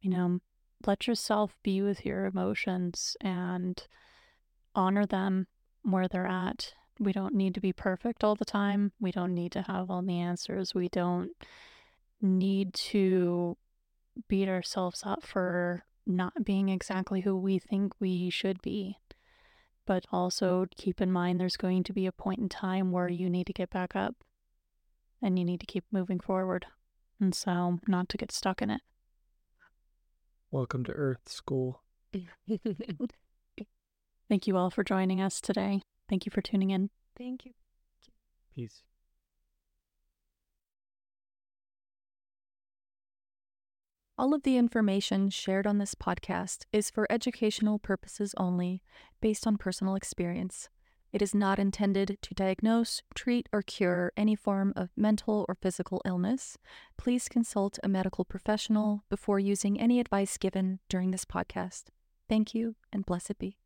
[0.00, 0.40] you know,
[0.86, 3.82] let yourself be with your emotions and
[4.74, 5.46] honor them
[5.82, 6.74] where they're at.
[6.98, 8.92] We don't need to be perfect all the time.
[9.00, 10.74] We don't need to have all the answers.
[10.74, 11.30] We don't
[12.24, 13.56] need to
[14.28, 18.98] beat ourselves up for not being exactly who we think we should be
[19.86, 23.28] but also keep in mind there's going to be a point in time where you
[23.28, 24.16] need to get back up
[25.22, 26.66] and you need to keep moving forward.
[27.20, 28.80] And so, not to get stuck in it.
[30.50, 31.82] welcome to earth school
[34.28, 35.82] Thank you all for joining us today.
[36.08, 36.90] Thank you for tuning in.
[37.16, 37.52] Thank you.
[38.54, 38.82] peace
[44.16, 48.80] All of the information shared on this podcast is for educational purposes only,
[49.20, 50.68] based on personal experience.
[51.12, 56.00] It is not intended to diagnose, treat, or cure any form of mental or physical
[56.04, 56.56] illness.
[56.96, 61.86] Please consult a medical professional before using any advice given during this podcast.
[62.28, 63.58] Thank you, and blessed be.